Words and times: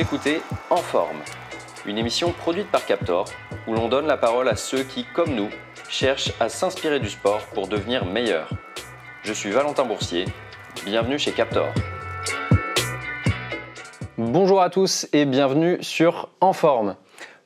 Écoutez 0.00 0.40
En 0.70 0.78
Forme, 0.78 1.18
une 1.84 1.98
émission 1.98 2.32
produite 2.32 2.70
par 2.70 2.86
Captor 2.86 3.26
où 3.68 3.74
l'on 3.74 3.86
donne 3.86 4.06
la 4.06 4.16
parole 4.16 4.48
à 4.48 4.56
ceux 4.56 4.82
qui, 4.82 5.04
comme 5.04 5.34
nous, 5.34 5.50
cherchent 5.90 6.32
à 6.40 6.48
s'inspirer 6.48 7.00
du 7.00 7.10
sport 7.10 7.42
pour 7.52 7.68
devenir 7.68 8.06
meilleurs. 8.06 8.48
Je 9.22 9.34
suis 9.34 9.50
Valentin 9.50 9.84
Boursier, 9.84 10.24
bienvenue 10.86 11.18
chez 11.18 11.32
Captor. 11.32 11.66
Bonjour 14.16 14.62
à 14.62 14.70
tous 14.70 15.06
et 15.12 15.26
bienvenue 15.26 15.76
sur 15.82 16.30
En 16.40 16.54
Forme. 16.54 16.96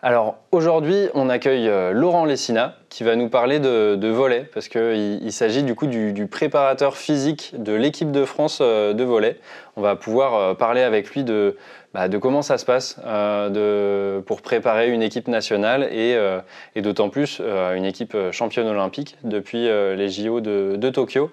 Alors 0.00 0.36
aujourd'hui, 0.52 1.08
on 1.14 1.30
accueille 1.30 1.68
euh, 1.68 1.90
Laurent 1.90 2.25
Lessina 2.25 2.76
qui 2.95 3.02
va 3.02 3.16
nous 3.16 3.29
parler 3.29 3.58
de, 3.58 4.08
volet 4.08 4.48
parce 4.54 4.68
qu'il 4.68 5.18
il, 5.20 5.32
s'agit 5.32 5.64
du 5.64 5.75
coup 5.75 5.89
du, 5.89 6.29
préparateur 6.29 6.96
physique 6.96 7.53
de 7.58 7.72
l'équipe 7.72 8.12
de 8.12 8.25
France 8.25 8.61
euh, 8.61 8.93
de 8.93 9.03
volet. 9.03 9.40
On 9.75 9.82
va 9.82 9.96
pouvoir 9.96 10.34
euh, 10.34 10.54
parler 10.54 10.80
avec 10.80 11.11
lui 11.11 11.25
de, 11.25 11.57
bah, 11.93 12.07
de 12.07 12.18
comment 12.18 12.43
ça 12.43 12.57
se 12.57 12.64
passe 12.64 13.00
de, 13.00 14.22
pour 14.26 14.43
préparer 14.43 14.93
une 14.93 15.03
équipe 15.03 15.26
nationale 15.26 15.89
et, 15.90 16.17
et 16.76 16.82
d'autant 16.82 17.08
plus 17.08 17.40
une 17.75 17.84
équipe 17.84 18.17
championne 18.30 18.68
olympique 18.68 19.17
depuis 19.25 19.64
les 19.67 20.08
JO 20.08 20.40
de, 20.40 20.76
de 20.76 20.90
Tokyo. 20.90 21.32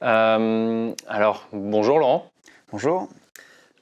alors 0.00 1.46
bonjour 1.52 1.98
Laurent. 1.98 2.30
Bonjour. 2.72 3.10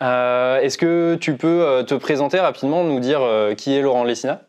Euh, 0.03 0.61
est-ce 0.61 0.79
que 0.79 1.17
tu 1.21 1.37
peux 1.37 1.63
euh, 1.63 1.83
te 1.83 1.95
présenter 1.95 2.41
rapidement, 2.41 2.85
nous 2.85 3.01
dire 3.01 3.21
euh, 3.21 3.55
qui 3.55 3.75
est 3.75 3.83
Laurent 3.83 4.05
Lessina? 4.05 4.43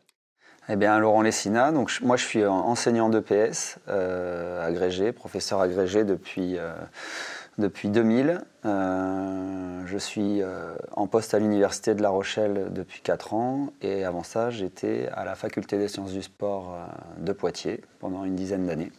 Eh 0.69 0.75
bien, 0.75 0.99
Laurent 0.99 1.21
Lessina, 1.21 1.71
donc 1.71 1.91
moi 2.01 2.17
je 2.17 2.25
suis 2.25 2.45
enseignant 2.45 3.09
d'EPS, 3.09 3.79
agrégé, 3.87 5.11
professeur 5.11 5.59
agrégé 5.59 6.03
depuis, 6.03 6.57
depuis 7.57 7.89
2000. 7.89 8.41
je 8.63 9.97
suis 9.97 10.41
en 10.95 11.07
poste 11.07 11.33
à 11.33 11.39
l'Université 11.39 11.93
de 11.95 12.01
La 12.01 12.09
Rochelle 12.09 12.67
depuis 12.71 13.01
4 13.01 13.33
ans 13.33 13.73
et 13.81 14.05
avant 14.05 14.23
ça 14.23 14.49
j'étais 14.49 15.09
à 15.13 15.25
la 15.25 15.35
Faculté 15.35 15.77
des 15.77 15.87
sciences 15.87 16.13
du 16.13 16.21
sport 16.21 16.77
de 17.17 17.33
Poitiers 17.33 17.81
pendant 17.99 18.23
une 18.23 18.35
dizaine 18.35 18.65
d'années. 18.65 18.91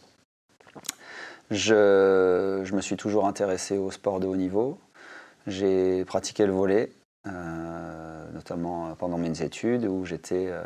Je, 1.49 2.61
je, 2.63 2.75
me 2.75 2.81
suis 2.81 2.97
toujours 2.97 3.25
intéressé 3.25 3.77
au 3.77 3.89
sport 3.91 4.19
de 4.19 4.27
haut 4.27 4.35
niveau, 4.35 4.79
j'ai 5.47 6.05
pratiqué 6.05 6.45
le 6.45 6.53
volet, 6.53 6.91
euh, 7.27 8.31
notamment 8.33 8.95
pendant 8.95 9.17
mes 9.17 9.41
études 9.41 9.85
où 9.85 10.05
j'étais 10.05 10.47
euh, 10.47 10.63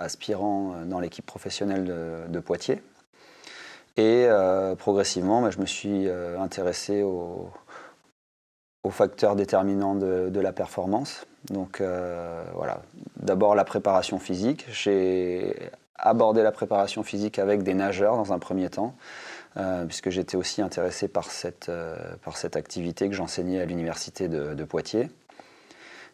aspirant 0.00 0.74
dans 0.86 0.98
l'équipe 0.98 1.24
professionnelle 1.24 1.84
de, 2.28 2.40
Poitiers. 2.40 2.82
Et 3.96 4.26
euh, 4.26 4.74
progressivement, 4.74 5.42
bah, 5.42 5.50
je 5.50 5.58
me 5.58 5.66
suis 5.66 6.08
intéressé 6.08 7.02
aux, 7.02 7.50
facteurs 8.90 9.36
déterminants 9.36 9.94
de, 9.94 10.40
la 10.40 10.52
performance. 10.52 11.26
Donc 11.50 11.80
voilà, 12.54 12.82
d'abord 13.16 13.54
la 13.54 13.64
préparation 13.64 14.18
physique. 14.18 14.66
J'ai 14.70 15.70
abordé 15.94 16.42
la 16.42 16.50
préparation 16.50 17.02
physique 17.02 17.38
avec 17.38 17.62
des 17.62 17.74
nageurs 17.74 18.16
dans 18.16 18.32
un 18.32 18.38
premier 18.38 18.68
temps. 18.68 18.96
Euh, 19.56 19.84
puisque 19.84 20.10
j'étais 20.10 20.36
aussi 20.36 20.62
intéressé 20.62 21.06
euh, 21.68 22.16
par 22.22 22.36
cette 22.36 22.56
activité 22.56 23.08
que 23.08 23.14
j'enseignais 23.16 23.60
à 23.60 23.64
l'université 23.64 24.28
de, 24.28 24.64
Poitiers. 24.64 25.10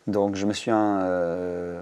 Donc 0.07 0.37
je 0.37 0.47
me, 0.47 0.53
suis 0.53 0.71
euh, 0.73 1.81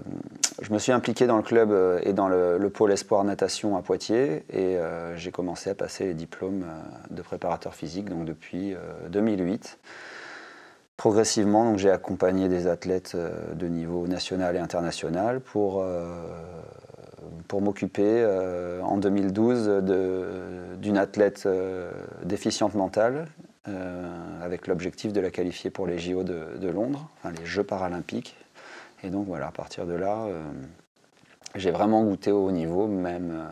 je 0.61 0.73
me 0.73 0.79
suis 0.79 0.91
impliqué 0.91 1.27
dans 1.27 1.37
le 1.37 1.43
club 1.43 1.71
et 2.03 2.13
dans 2.13 2.27
le, 2.27 2.69
pôle 2.69 2.91
espoir 2.91 3.23
natation 3.23 3.77
à 3.77 3.81
Poitiers 3.81 4.43
et 4.51 4.77
j'ai 5.15 5.31
commencé 5.31 5.69
à 5.69 5.75
passer 5.75 6.05
les 6.05 6.13
diplômes 6.13 6.65
de 7.11 7.21
préparateur 7.21 7.75
physique 7.75 8.09
donc 8.09 8.25
depuis 8.25 8.75
2008. 9.09 9.77
Progressivement, 10.97 11.77
j'ai 11.77 11.91
accompagné 11.91 12.47
des 12.47 12.67
athlètes 12.67 13.15
de 13.53 13.67
niveau 13.67 14.07
national 14.07 14.55
et 14.55 14.59
international 14.59 15.39
pour 15.39 15.83
pour 17.47 17.61
m'occuper 17.61 18.03
euh, 18.03 18.81
en 18.81 18.97
2012 18.97 19.83
d'une 20.77 20.97
athlète 20.97 21.43
euh, 21.45 21.91
déficiente 22.23 22.73
mentale 22.75 23.27
euh, 23.67 24.43
avec 24.43 24.67
l'objectif 24.67 25.13
de 25.13 25.19
la 25.19 25.31
qualifier 25.31 25.69
pour 25.69 25.87
les 25.87 25.97
JO 25.97 26.23
de, 26.23 26.67
Londres, 26.67 27.09
les 27.37 27.45
Jeux 27.45 27.63
paralympiques. 27.63 28.35
Et 29.03 29.09
donc 29.09 29.27
voilà, 29.27 29.47
à 29.47 29.51
partir 29.51 29.85
de 29.85 29.93
là, 29.93 30.27
j'ai 31.53 31.71
vraiment 31.71 32.03
goûté 32.03 32.31
au 32.31 32.47
haut 32.47 32.51
niveau, 32.51 32.87
même 32.87 33.47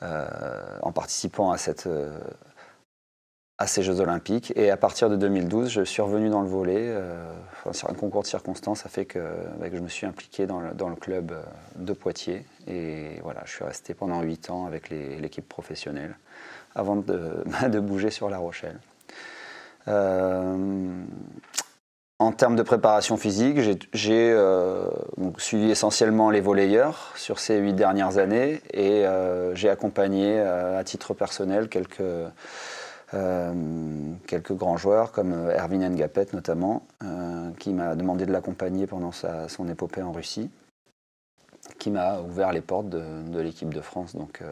en 0.00 0.92
participant 0.92 1.50
à 1.50 1.58
ces 3.66 3.82
Jeux 3.82 4.00
Olympiques. 4.00 4.52
Et 4.56 4.70
à 4.70 4.76
partir 4.76 5.08
de 5.08 5.16
2012, 5.16 5.68
je 5.68 5.82
suis 5.82 6.02
revenu 6.02 6.28
dans 6.28 6.42
le 6.42 6.48
volet. 6.48 6.88
Euh, 6.88 7.32
sur 7.72 7.88
un 7.88 7.94
concours 7.94 8.22
de 8.22 8.26
circonstances, 8.26 8.80
ça 8.80 8.88
fait 8.88 9.04
que, 9.04 9.20
bah, 9.58 9.66
je 9.72 9.78
me 9.78 9.88
suis 9.88 10.06
impliqué 10.06 10.46
dans 10.46 10.60
le, 10.60 10.96
club 10.96 11.32
euh, 11.32 11.42
de 11.76 11.92
Poitiers. 11.92 12.44
Et 12.66 13.20
voilà, 13.22 13.42
je 13.44 13.52
suis 13.52 13.64
resté 13.64 13.94
pendant 13.94 14.20
8 14.22 14.50
ans 14.50 14.66
avec 14.66 14.90
l'équipe 14.90 15.48
professionnelle 15.48 16.16
avant 16.74 16.96
de, 16.96 17.80
bouger 17.80 18.10
sur 18.10 18.30
La 18.30 18.38
Rochelle. 18.38 18.78
Euh, 19.88 21.04
en 22.18 22.32
termes 22.32 22.56
de 22.56 22.62
préparation 22.62 23.16
physique, 23.16 23.58
j'ai 23.92 24.36
suivi 25.38 25.70
essentiellement 25.70 26.30
les 26.30 26.40
volleyeurs 26.40 27.12
sur 27.16 27.40
ces 27.40 27.58
huit 27.58 27.74
dernières 27.74 28.18
années 28.18 28.60
et 28.72 29.04
j'ai 29.54 29.68
accompagné 29.68 30.38
à 30.38 30.84
titre 30.84 31.14
personnel 31.14 31.68
quelques, 31.68 32.00
euh, 33.14 34.14
quelques 34.26 34.54
grands 34.54 34.78
joueurs 34.78 35.12
comme 35.12 35.34
euh, 35.34 35.54
Erwin 35.54 35.86
Ngapet 35.86 36.28
notamment, 36.32 36.86
euh, 37.02 37.50
qui 37.58 37.74
m'a 37.74 37.94
demandé 37.94 38.24
de 38.24 38.32
l'accompagner 38.32 38.86
pendant 38.86 39.12
son 39.12 39.68
épopée 39.68 40.00
en 40.00 40.12
Russie, 40.12 40.50
qui 41.78 41.90
m'a 41.90 42.20
ouvert 42.20 42.52
les 42.52 42.62
portes 42.62 42.88
de, 42.88 43.38
l'équipe 43.38 43.72
de 43.72 43.82
France 43.82 44.16
donc, 44.16 44.42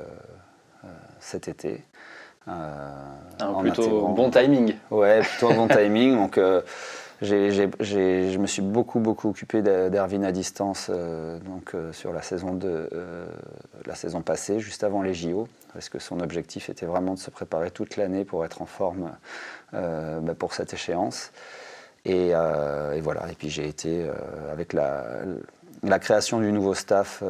cet 1.20 1.48
été. 1.48 1.82
Plutôt 3.62 4.08
bon 4.08 4.30
timing. 4.30 4.74
Ouais, 4.90 5.20
plutôt 5.20 5.52
bon 5.52 5.68
timing. 5.76 6.16
Donc, 6.16 6.38
je 7.22 8.36
me 8.38 8.46
suis 8.46 8.62
beaucoup, 8.62 9.00
beaucoup 9.00 9.28
occupé 9.28 9.62
d'Erwin 9.62 10.24
à 10.24 10.32
distance 10.32 10.90
donc, 10.90 11.74
sur 11.92 12.12
la 12.12 12.22
saison, 12.22 12.54
de, 12.54 12.88
la 13.86 13.94
saison 13.94 14.22
passée, 14.22 14.60
juste 14.60 14.84
avant 14.84 15.02
les 15.02 15.14
JO 15.14 15.48
parce 15.72 15.88
que 15.88 15.98
son 15.98 16.20
objectif 16.20 16.68
était 16.68 16.86
vraiment 16.86 17.14
de 17.14 17.18
se 17.18 17.30
préparer 17.30 17.70
toute 17.70 17.96
l'année 17.96 18.24
pour 18.24 18.44
être 18.44 18.62
en 18.62 18.66
forme 18.66 19.12
euh, 19.74 20.20
bah, 20.20 20.34
pour 20.34 20.54
cette 20.54 20.72
échéance. 20.74 21.32
Euh, 22.08 22.92
et, 22.92 23.00
voilà, 23.00 23.30
et 23.30 23.34
puis 23.34 23.50
j'ai 23.50 23.68
été, 23.68 24.02
euh, 24.02 24.12
avec 24.52 24.72
la, 24.72 25.04
création 25.98 26.40
du 26.40 26.52
nouveau 26.52 26.74
staff, 26.74 27.22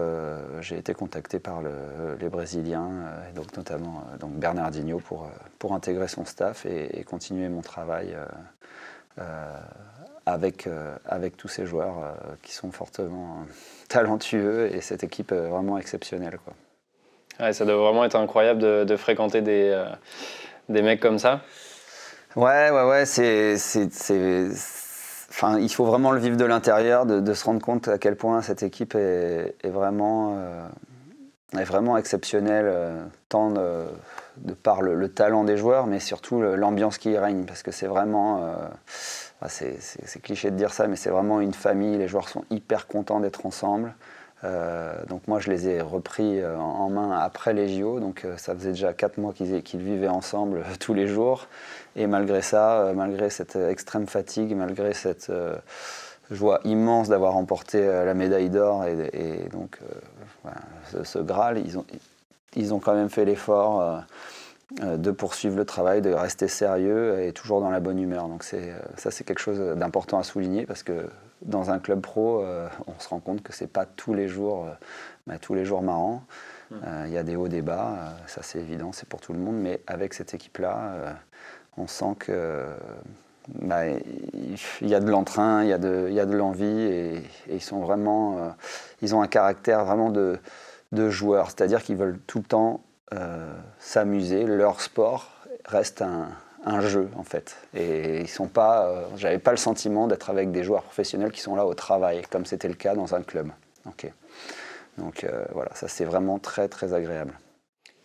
j'ai 0.61 0.79
été 0.79 0.95
contacté 0.95 1.39
par 1.39 1.61
les 1.63 2.29
Brésiliens, 2.29 2.91
et 3.29 3.33
donc 3.33 3.57
notamment 3.57 4.05
donc 4.19 4.33
Bernardinho, 4.33 4.99
pour, 4.99 5.31
pour 5.59 5.75
intégrer 5.75 6.09
son 6.09 6.25
staff 6.25 6.67
et, 6.67 7.05
continuer 7.05 7.49
mon 7.49 7.63
travail 7.63 8.17
avec, 10.27 10.69
avec 11.07 11.37
tous 11.37 11.49
ces 11.49 11.67
joueurs 11.67 12.17
qui 12.43 12.53
sont 12.53 12.73
fortement 12.73 13.45
talentueux 13.89 14.75
et 14.75 14.81
cette 14.81 15.05
équipe 15.05 15.33
vraiment 15.33 15.79
exceptionnelle. 15.79 16.39
Quoi 16.45 16.55
ça 17.53 17.65
doit 17.65 17.77
vraiment 17.77 18.05
être 18.05 18.17
incroyable 18.17 18.87
de, 18.87 18.97
fréquenter 18.97 19.41
des, 19.41 19.71
euh, 19.73 19.87
des 20.69 20.83
mecs 20.83 21.01
comme 21.01 21.19
ça. 21.19 21.41
Ouais, 22.37 22.71
ouais, 22.71 22.85
ouais, 22.85 23.07
c'est. 23.07 23.57
Il 25.59 25.73
faut 25.73 25.85
vraiment 25.85 26.11
le 26.11 26.19
vivre 26.19 26.37
de 26.37 26.45
l'intérieur, 26.45 27.07
de, 27.07 27.35
se 27.35 27.45
rendre 27.45 27.63
compte 27.63 27.89
à 27.89 27.99
quel 27.99 28.17
point 28.17 28.43
cette 28.43 28.63
équipe 28.63 28.95
est, 28.97 29.55
vraiment, 29.65 30.37
euh, 30.37 31.65
vraiment 31.65 31.97
exceptionnelle, 31.97 32.67
euh, 32.67 33.05
tant 33.29 33.51
de, 33.51 33.85
par 34.63 34.83
le, 34.83 35.09
talent 35.09 35.45
des 35.45 35.57
joueurs, 35.57 35.87
mais 35.87 36.01
surtout 36.01 36.43
l'ambiance 36.43 36.99
qui 36.99 37.13
y 37.13 37.19
règne, 37.19 37.45
parce 37.45 37.63
que 37.63 37.71
c'est 37.71 37.87
vraiment. 37.87 38.55
c'est 39.47 40.23
cliché 40.23 40.51
de 40.51 40.57
dire 40.57 40.73
ça, 40.73 40.89
mais 40.89 40.97
c'est 40.97 41.11
vraiment 41.11 41.41
une 41.41 41.55
famille. 41.55 41.97
Les 41.97 42.09
joueurs 42.09 42.29
sont 42.29 42.45
hyper 42.51 42.87
contents 42.87 43.21
d'être 43.21 43.47
ensemble. 43.47 43.95
Euh, 44.43 44.95
donc 45.07 45.29
moi 45.29 45.39
je 45.39 45.51
les 45.51 45.69
ai 45.69 45.81
repris 45.83 46.41
euh, 46.41 46.57
en 46.57 46.89
main 46.89 47.19
après 47.19 47.53
les 47.53 47.69
JO, 47.69 48.01
donc 48.01 48.25
euh, 48.25 48.39
ça 48.39 48.55
faisait 48.55 48.71
déjà 48.71 48.95
4 48.95 49.19
mois 49.19 49.35
qu'ils 49.35 49.81
vivaient 49.81 50.09
ensemble 50.09 50.65
tous 50.81 50.95
les 50.95 51.07
jours. 51.07 51.47
Et 51.97 52.07
malgré 52.07 52.41
ça, 52.41 52.93
malgré 52.95 53.29
cette 53.29 53.57
extrême 53.57 54.07
fatigue, 54.07 54.57
malgré 54.57 54.95
cette 54.95 55.31
joie 56.31 56.61
immense 56.65 57.09
d'avoir 57.09 57.33
remporté 57.33 57.85
la 57.85 58.15
médaille 58.15 58.49
d'or 58.49 58.85
et, 58.85 59.49
donc 59.53 59.81
ce, 61.03 61.19
Graal, 61.19 61.59
ils 61.59 61.77
ont, 61.79 61.85
ils 62.55 62.73
ont 62.73 62.79
quand 62.79 62.95
même 62.95 63.11
fait 63.11 63.25
l'effort 63.25 64.05
de 64.81 65.11
poursuivre 65.11 65.57
le 65.57 65.65
travail, 65.65 66.01
de 66.01 66.13
rester 66.13 66.47
sérieux 66.47 67.21
et 67.25 67.33
toujours 67.33 67.61
dans 67.61 67.71
la 67.71 67.81
bonne 67.81 67.99
humeur. 67.99 68.29
Donc 68.29 68.45
ça 68.45 69.11
c'est 69.11 69.25
quelque 69.25 69.41
chose 69.41 69.59
d'important 69.77 70.21
à 70.21 70.23
souligner 70.23 70.67
parce 70.67 70.85
que 70.85 71.09
dans 71.43 71.71
un 71.71 71.79
club 71.79 72.01
pro, 72.01 72.43
euh, 72.43 72.69
on 72.87 72.99
se 72.99 73.09
rend 73.09 73.21
compte 73.21 73.43
que 73.43 73.53
c'est 73.53 73.67
pas 73.67 73.87
tous 73.87 74.15
les 74.15 74.29
jours, 74.29 74.67
euh, 74.67 74.73
bah, 75.27 75.39
tous 75.39 75.55
les 75.55 75.65
jours 75.65 75.83
marrants. 75.83 76.23
Mmh. 76.71 76.75
Euh, 76.87 77.05
il 77.07 77.13
y 77.13 77.19
a 77.19 77.23
des 77.23 77.37
hauts, 77.37 77.49
des 77.49 77.63
bas, 77.63 78.15
ça 78.27 78.43
c'est 78.43 78.59
évident, 78.59 78.93
c'est 78.93 79.09
pour 79.09 79.21
tout 79.21 79.33
le 79.33 79.39
monde. 79.39 79.57
Mais 79.57 79.81
avec 79.87 80.15
cette 80.15 80.35
équipe-là, 80.35 81.17
on 81.77 81.87
sent 81.87 82.15
que 82.19 82.67
bah, 83.49 83.87
il 83.89 84.89
y 84.89 84.95
a 84.95 85.01
de 85.01 85.11
l'entrain, 85.11 85.65
il 85.65 85.69
y 85.69 85.73
a 85.73 85.79
de, 85.79 86.37
l'envie 86.37 86.65
et, 86.67 87.23
ils 87.51 87.63
sont 87.63 87.81
vraiment, 87.81 88.55
ils 89.03 89.15
ont 89.15 89.23
un 89.23 89.27
caractère 89.27 89.85
vraiment 89.85 90.11
de, 90.11 90.39
de 90.93 91.11
joueurs, 91.11 91.47
c'est-à-dire 91.47 91.83
qu'ils 91.83 91.97
veulent 91.97 92.21
tout 92.27 92.39
le 92.39 92.45
temps 92.45 92.83
s'amuser. 93.81 94.45
Leur 94.45 94.81
sport 94.81 95.33
reste 95.65 96.03
un, 96.03 96.29
un, 96.65 96.81
jeu 96.81 97.09
en 97.17 97.25
fait, 97.25 97.57
et 97.75 98.21
ils 98.21 98.29
sont 98.29 98.49
pas, 98.49 98.87
euh, 98.87 99.05
j'avais 99.17 99.39
pas 99.39 99.51
le 99.51 99.57
sentiment 99.57 100.07
d'être 100.07 100.31
avec 100.31 100.51
des 100.51 100.63
joueurs 100.63 100.83
professionnels 100.83 101.33
qui 101.33 101.41
sont 101.41 101.57
là 101.57 101.67
au 101.67 101.75
travail, 101.75 102.23
comme 102.31 102.47
c'était 102.47 102.69
le 102.69 102.75
cas 102.75 102.95
dans 102.95 103.15
un 103.15 103.23
club. 103.23 103.51
Ok, 103.87 104.11
donc 104.99 105.27
voilà, 105.53 105.71
ça 105.75 105.89
c'est 105.89 106.05
vraiment 106.05 106.39
très 106.39 106.69
très 106.69 106.93
agréable. 106.93 107.35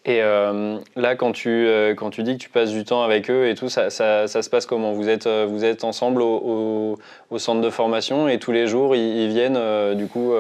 Et 0.08 0.22
euh, 0.22 0.78
là, 0.96 1.16
quand 1.16 1.32
tu, 1.32 1.50
euh, 1.50 1.96
quand 1.96 2.12
tu 2.12 2.22
dis 2.22 2.38
que 2.38 2.44
tu 2.44 2.50
passes 2.50 2.70
du 2.70 2.86
temps 2.86 3.02
avec 3.02 3.32
eux 3.32 3.50
et 3.50 3.56
tout, 3.56 3.70
ça, 3.70 3.90
ça, 3.90 4.28
ça 4.28 4.44
se 4.44 4.52
passe 4.52 4.68
comment? 4.68 4.94
Vous 4.94 5.10
êtes, 5.10 5.26
euh, 5.26 5.48
vous 5.50 5.66
êtes 5.66 5.84
ensemble 5.84 6.22
au, 6.22 7.00
au, 7.32 7.38
centre 7.40 7.62
de 7.62 7.70
formation 7.72 8.28
et 8.28 8.38
tous 8.38 8.52
les 8.52 8.68
jours, 8.68 8.96
ils, 8.96 9.28
viennent 9.30 9.60
du 9.96 10.08
coup 10.08 10.34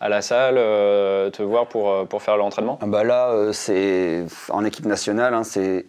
à 0.00 0.08
la 0.08 0.20
salle 0.20 0.56
te 0.56 1.42
voir 1.42 1.66
pour, 1.66 2.06
pour 2.08 2.22
faire 2.22 2.36
l'entraînement? 2.36 2.78
Ah 2.82 2.86
bah 2.86 3.02
Là, 3.02 3.52
c'est 3.52 4.24
en 4.50 4.64
équipe 4.64 4.84
nationale, 4.84 5.32
hein, 5.34 5.44
c'est 5.44 5.86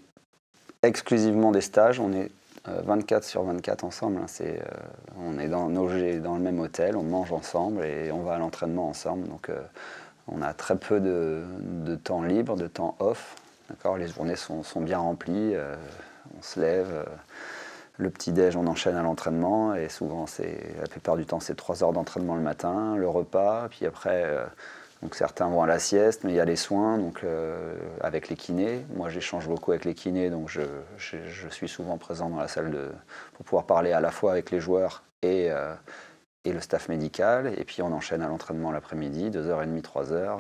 exclusivement 0.83 1.51
des 1.51 1.61
stages. 1.61 1.99
On 1.99 2.11
est 2.13 2.31
24 2.65 3.23
sur 3.23 3.43
24 3.43 3.83
ensemble. 3.83 4.17
Hein, 4.17 4.27
c'est, 4.27 4.61
on 5.17 5.39
est 5.39 5.47
dans, 5.47 5.69
dans 5.69 5.85
le 5.85 6.39
même 6.39 6.59
hôtel, 6.59 6.95
on 6.95 7.03
mange 7.03 7.31
ensemble 7.31 7.83
et 7.83 8.11
on 8.11 8.21
va 8.21 8.35
à 8.35 8.37
l'entraînement 8.37 8.87
ensemble. 8.87 9.27
Donc, 9.27 9.49
on 10.27 10.41
a 10.41 10.53
très 10.53 10.77
peu 10.77 10.99
de, 10.99 11.95
temps 11.95 12.23
libre, 12.23 12.55
de 12.55 12.67
temps 12.67 12.95
off. 12.99 13.35
Les 13.97 14.07
journées 14.07 14.35
sont, 14.35 14.63
bien 14.81 14.99
remplies. 14.99 15.55
Euh, 15.55 15.75
on 16.37 16.41
se 16.41 16.59
lève. 16.59 16.89
Euh, 16.91 17.03
le 17.97 18.09
petit-déj, 18.09 18.55
on 18.55 18.67
enchaîne 18.67 18.95
à 18.95 19.03
l'entraînement. 19.03 19.75
Et 19.75 19.89
souvent, 19.89 20.25
la 20.79 20.87
plupart 20.87 21.17
du 21.17 21.25
temps, 21.25 21.39
c'est 21.39 21.55
trois 21.55 21.83
heures 21.83 21.93
d'entraînement 21.93 22.35
le 22.35 22.41
matin, 22.41 22.95
le 22.95 23.07
repas. 23.07 23.67
Puis 23.69 23.85
après, 23.85 24.23
euh, 24.25 24.45
donc 25.01 25.15
certains 25.15 25.47
vont 25.49 25.63
à 25.63 25.67
la 25.67 25.79
sieste, 25.79 26.23
mais 26.23 26.31
il 26.31 26.35
y 26.35 26.39
a 26.39 26.45
les 26.45 26.55
soins 26.55 26.97
donc, 26.97 27.25
avec 28.01 28.29
les 28.29 28.35
kinés. 28.35 28.85
Moi, 28.95 29.09
j'échange 29.09 29.47
beaucoup 29.47 29.71
avec 29.71 29.83
les 29.83 29.95
kinés, 29.95 30.29
donc 30.29 30.47
je, 30.49 30.61
suis 31.49 31.67
souvent 31.67 31.97
présent 31.97 32.29
dans 32.29 32.39
la 32.39 32.47
salle 32.47 32.91
pour 33.33 33.45
pouvoir 33.45 33.65
parler 33.65 33.93
à 33.93 33.99
la 33.99 34.11
fois 34.11 34.31
avec 34.31 34.51
les 34.51 34.59
joueurs 34.59 35.03
et, 35.23 35.49
et 36.45 36.53
le 36.53 36.59
staff 36.59 36.87
médical. 36.87 37.53
Et 37.57 37.63
puis 37.63 37.81
on 37.81 37.91
enchaîne 37.91 38.21
à 38.21 38.27
l'entraînement 38.27 38.71
l'après-midi, 38.71 39.31
2h30, 39.31 39.81
3h. 39.81 40.37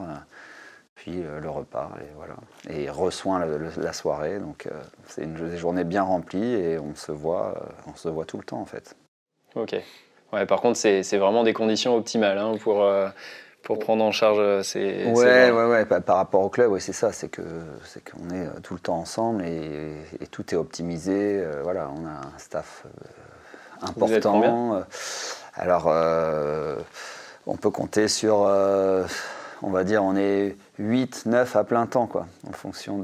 Puis 0.95 1.23
euh, 1.23 1.39
le 1.39 1.49
repas, 1.49 1.91
et 1.99 2.13
voilà. 2.15 2.35
Et 2.69 2.89
reçoin 2.89 3.43
la, 3.43 3.93
soirée. 3.93 4.39
Donc 4.39 4.67
euh, 4.67 4.81
c'est 5.07 5.23
une 5.23 5.57
journée 5.57 5.83
bien 5.83 6.03
remplie 6.03 6.53
et 6.53 6.77
on 6.77 6.93
se 6.95 7.11
voit, 7.11 7.55
euh, 7.57 7.91
on 7.91 7.95
se 7.95 8.07
voit 8.07 8.25
tout 8.25 8.37
le 8.37 8.43
temps 8.43 8.61
en 8.61 8.65
fait. 8.65 8.95
Ok. 9.55 9.75
Ouais, 10.31 10.45
par 10.45 10.61
contre, 10.61 10.77
c'est 10.77 11.17
vraiment 11.17 11.43
des 11.43 11.53
conditions 11.53 11.95
optimales 11.95 12.37
hein, 12.37 12.55
pour, 12.57 12.87
pour 13.63 13.79
prendre 13.79 14.03
en 14.03 14.11
charge 14.11 14.61
ces. 14.63 15.05
Ouais, 15.05 15.51
ouais, 15.51 15.65
ouais. 15.65 15.85
Par, 15.85 16.17
rapport 16.17 16.41
au 16.41 16.49
club, 16.49 16.77
c'est 16.79 16.93
ça. 16.93 17.11
C'est 17.11 17.29
que 17.29 17.41
c'est 17.85 18.03
qu'on 18.03 18.29
est 18.33 18.47
tout 18.61 18.73
le 18.73 18.79
temps 18.79 18.97
ensemble 18.97 19.43
et, 19.45 19.93
et 20.19 20.27
tout 20.27 20.53
est 20.53 20.57
optimisé. 20.57 21.43
voilà, 21.63 21.89
on 21.95 22.05
a 22.05 22.11
un 22.11 22.37
staff 22.37 22.85
important. 23.81 24.83
Alors, 25.53 25.85
euh, 25.87 26.75
on 27.45 27.55
peut 27.55 27.69
compter 27.69 28.07
sur, 28.07 28.45
euh, 28.45 29.05
on 29.61 29.69
va 29.69 29.83
dire, 29.83 30.03
on 30.03 30.15
est 30.15 30.55
8, 30.79 31.25
9 31.25 31.55
à 31.55 31.63
plein 31.63 31.85
temps, 31.85 32.07
quoi, 32.07 32.27
en 32.47 32.53
fonction 32.53 33.03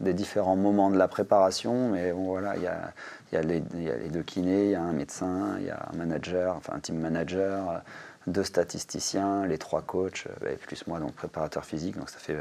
des 0.00 0.12
différents 0.12 0.56
moments 0.56 0.90
de 0.90 0.98
la 0.98 1.08
préparation. 1.08 1.90
Mais 1.90 2.12
bon, 2.12 2.26
voilà, 2.26 2.56
il 2.56 2.62
y 2.62 3.36
a, 3.36 3.42
les, 3.42 3.60
deux 3.60 4.22
kinés, 4.22 4.64
il 4.64 4.70
y 4.70 4.74
a 4.74 4.82
un 4.82 4.92
médecin, 4.92 5.56
il 5.58 5.66
y 5.66 5.70
a 5.70 5.88
un 5.92 5.96
manager, 5.96 6.56
enfin 6.56 6.74
un 6.76 6.80
team 6.80 6.98
manager, 6.98 7.82
deux 8.26 8.44
statisticiens, 8.44 9.46
les 9.46 9.58
trois 9.58 9.82
coachs, 9.82 10.26
euh, 10.42 10.52
et 10.52 10.56
plus 10.56 10.86
moi, 10.86 10.98
donc 10.98 11.12
préparateur 11.14 11.64
physique. 11.64 11.96
Donc 11.98 12.10
ça 12.10 12.18
fait, 12.18 12.38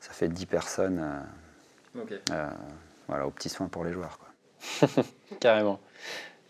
ça 0.00 0.12
fait 0.12 0.28
10 0.28 0.46
personnes 0.46 1.22
voilà, 3.08 3.26
aux 3.26 3.30
petits 3.30 3.48
soins 3.48 3.68
pour 3.68 3.84
les 3.84 3.92
joueurs. 3.92 4.18
Quoi. 4.18 5.04
Carrément. 5.40 5.80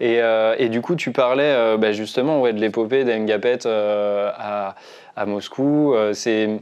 Euh, 0.02 0.54
et, 0.58 0.68
du 0.68 0.80
coup, 0.80 0.96
tu 0.96 1.12
parlais 1.12 1.42
euh, 1.44 1.76
bah, 1.76 1.92
justement 1.92 2.40
ouais, 2.40 2.52
de 2.52 2.60
l'épopée 2.60 3.04
d'Engapet 3.04 3.66
euh, 3.66 4.30
à, 4.34 4.74
à, 5.16 5.26
Moscou. 5.26 5.94
c'est 6.12 6.60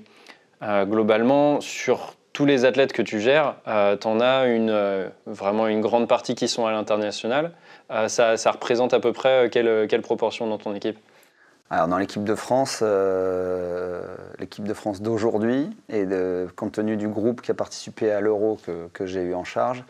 globalement 0.63 1.61
sur 1.61 2.15
tous 2.33 2.47
les 2.47 2.65
athlètes 2.65 2.93
que 2.93 3.03
tu 3.03 3.21
gères, 3.21 3.57
tu 4.01 4.07
en 4.07 4.21
as 4.21 4.47
une, 4.47 5.11
vraiment 5.27 5.67
une 5.67 5.81
grande 5.81 6.07
partie 6.07 6.37
qui 6.37 6.47
sont 6.47 6.67
à 6.67 6.73
l'international. 6.73 7.51
Ça, 8.07 8.37
ça, 8.37 8.51
représente 8.53 8.95
à 8.95 9.01
peu 9.01 9.13
près 9.13 9.51
quelle, 9.51 9.89
quelle 9.89 10.03
proportion 10.03 10.47
dans 10.47 10.59
ton 10.59 10.75
équipe? 10.75 10.99
Alors 11.73 11.89
dans 11.89 11.97
l'équipe 11.97 12.23
de 12.23 12.35
France, 12.35 12.83
l'équipe 14.39 14.69
de 14.69 14.75
France 14.75 15.01
d'aujourd'hui, 15.01 15.71
et 15.89 16.05
de, 16.05 16.47
compte 16.55 16.73
tenu 16.73 16.97
du 16.97 17.09
groupe 17.09 17.41
qui 17.41 17.51
a 17.51 17.55
participé 17.55 18.13
à 18.13 18.21
l'Euro 18.21 18.59
que, 18.67 18.89
que 18.93 19.07
j'ai 19.07 19.23
eu 19.23 19.35
en 19.35 19.45
charge, 19.45 19.83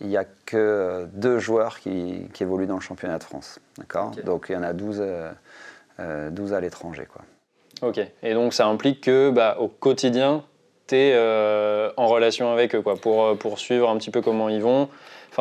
il 0.00 0.08
n'y 0.08 0.16
a 0.16 0.24
que 0.46 1.06
deux 1.12 1.38
joueurs 1.38 1.78
qui, 1.78 2.28
évoluent 2.40 2.66
dans 2.66 2.76
le 2.76 2.80
championnat 2.80 3.18
de 3.18 3.24
France. 3.24 3.60
D'accord? 3.78 4.12
Donc 4.24 4.46
il 4.48 4.52
y 4.52 4.56
en 4.56 4.62
a 4.62 4.72
12, 4.72 4.96
12 4.96 5.02
euh, 5.02 5.30
euh, 6.00 6.52
à 6.52 6.60
l'étranger. 6.60 7.06
Quoi. 7.10 7.22
Ok. 7.88 8.00
Et 8.22 8.34
donc 8.34 8.54
ça 8.54 8.66
implique 8.66 9.02
que 9.02 9.30
bah, 9.30 9.56
au 9.60 9.68
quotidien, 9.68 10.42
tu 10.86 10.96
es 10.96 11.12
euh, 11.14 11.90
en 11.96 12.06
relation 12.06 12.50
avec 12.50 12.74
eux 12.74 12.82
quoi, 12.82 12.96
pour, 12.96 13.36
pour 13.38 13.58
suivre 13.58 13.90
un 13.90 13.96
petit 13.98 14.10
peu 14.10 14.22
comment 14.22 14.48
ils 14.48 14.62
vont. 14.62 14.88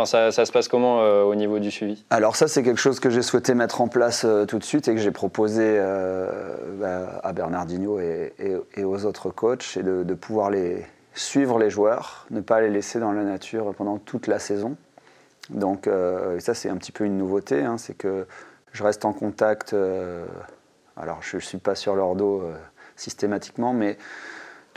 Enfin, 0.01 0.31
ça, 0.31 0.45
se 0.45 0.51
passe 0.51 0.67
comment 0.67 1.01
au 1.01 1.35
niveau 1.35 1.59
du 1.59 1.71
suivi? 1.71 2.03
Alors 2.09 2.35
ça, 2.35 2.47
c'est 2.47 2.63
quelque 2.63 2.79
chose 2.79 2.99
que 2.99 3.09
j'ai 3.09 3.21
souhaité 3.21 3.53
mettre 3.53 3.81
en 3.81 3.87
place 3.87 4.25
tout 4.47 4.59
de 4.59 4.63
suite 4.63 4.87
et 4.87 4.95
que 4.95 5.01
j'ai 5.01 5.11
proposé 5.11 5.79
bah, 6.79 7.19
à 7.23 7.33
Bernardino 7.33 7.99
et, 7.99 8.33
et, 8.75 8.83
aux 8.83 9.05
autres 9.05 9.29
coachs, 9.29 9.77
et 9.77 9.83
de 9.83 10.13
pouvoir 10.13 10.51
suivre 11.13 11.59
les 11.59 11.69
joueurs, 11.69 12.25
ne 12.31 12.41
pas 12.41 12.61
les 12.61 12.69
laisser 12.69 12.99
dans 12.99 13.11
la 13.11 13.23
nature 13.23 13.73
pendant 13.75 13.97
toute 13.97 14.27
la 14.27 14.39
saison. 14.39 14.77
Donc 15.49 15.87
euh, 15.87 16.39
ça 16.39 16.53
c'est 16.53 16.69
un 16.69 16.77
petit 16.77 16.91
peu 16.91 17.05
une 17.05 17.17
nouveauté, 17.17 17.63
hein, 17.63 17.77
c'est 17.77 17.95
que 17.95 18.25
je 18.71 18.83
reste 18.83 19.03
en 19.05 19.13
contact, 19.13 19.73
euh, 19.73 20.25
alors 20.95 21.21
je 21.21 21.37
ne 21.37 21.41
suis 21.41 21.57
pas 21.57 21.75
sur 21.75 21.95
leur 21.95 22.15
dos 22.15 22.41
euh, 22.41 22.55
systématiquement, 22.95 23.73
mais 23.73 23.97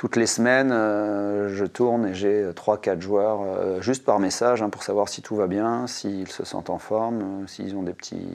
toutes 0.03 0.17
les 0.17 0.27
semaines 0.27 0.71
je 0.71 1.65
tourne 1.65 2.09
et 2.09 2.15
j'ai 2.15 2.51
3-4 2.51 3.01
joueurs 3.01 3.81
juste 3.81 4.05
par 4.05 4.19
message 4.19 4.61
hein, 4.61 4.69
pour 4.69 4.83
savoir 4.83 5.09
si 5.09 5.23
tout 5.23 5.37
va 5.37 5.47
bien, 5.47 5.87
s'ils 5.87 6.27
se 6.27 6.45
sentent 6.45 6.71
en 6.71 6.79
forme, 6.79 7.47
s'ils 7.47 7.77
ont 7.77 7.85
des 7.85 7.93
petits, 7.93 8.27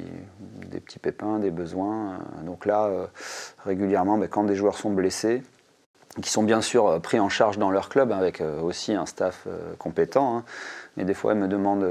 pépins, 1.02 1.40
des 1.40 1.52
besoins. 1.52 2.20
Donc 2.46 2.66
là, 2.66 2.90
régulièrement, 3.66 4.18
ben, 4.18 4.30
quand 4.30 4.46
des 4.46 4.56
joueurs 4.56 4.78
sont 4.78 4.92
blessés, 4.92 5.44
qui 6.22 6.30
sont 6.30 6.44
bien 6.44 6.62
sûr 6.62 6.88
euh, 6.88 7.00
pris 7.00 7.20
en 7.20 7.30
charge 7.30 7.58
dans 7.58 7.72
leur 7.72 7.90
club 7.90 8.12
avec 8.12 8.42
euh, 8.42 8.62
aussi 8.62 8.94
un 8.94 9.06
staff 9.06 9.46
euh, 9.48 9.74
compétent. 9.78 10.38
Hein. 10.38 10.44
Mais 10.96 11.06
des 11.06 11.14
fois, 11.14 11.34
ils 11.34 11.40
me 11.40 11.48
demandent 11.48 11.88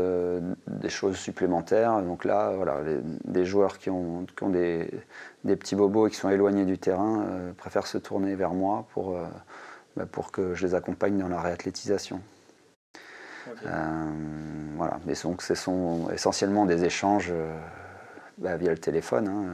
des 0.66 0.88
choses 0.88 1.14
supplémentaires. 1.14 2.02
Donc 2.02 2.24
là, 2.24 2.54
voilà, 2.56 2.78
des 3.24 3.44
joueurs 3.44 3.78
qui 3.78 3.88
ont, 3.88 4.26
ont 4.42 4.48
des, 4.48 4.90
petits 5.44 5.76
bobos 5.76 6.08
et 6.08 6.10
qui 6.10 6.16
sont 6.16 6.28
éloignés 6.28 6.64
du 6.64 6.76
terrain 6.76 7.24
préfèrent 7.56 7.86
se 7.86 7.98
tourner 7.98 8.34
vers 8.34 8.52
moi 8.52 8.84
pour, 8.92 9.16
bah, 9.96 10.06
pour 10.06 10.32
que 10.32 10.54
je 10.54 10.66
les 10.66 10.74
accompagne 10.74 11.18
dans 11.18 11.28
la 11.28 11.40
réathlétisation. 11.40 12.20
voilà. 13.62 15.00
Mais 15.06 15.14
donc, 15.22 15.42
ce 15.42 15.54
sont 15.54 16.10
essentiellement 16.12 16.66
des 16.66 16.84
échanges 16.84 17.32
bah, 18.38 18.56
via 18.56 18.70
le 18.70 18.78
téléphone. 18.78 19.28
Hein. 19.28 19.44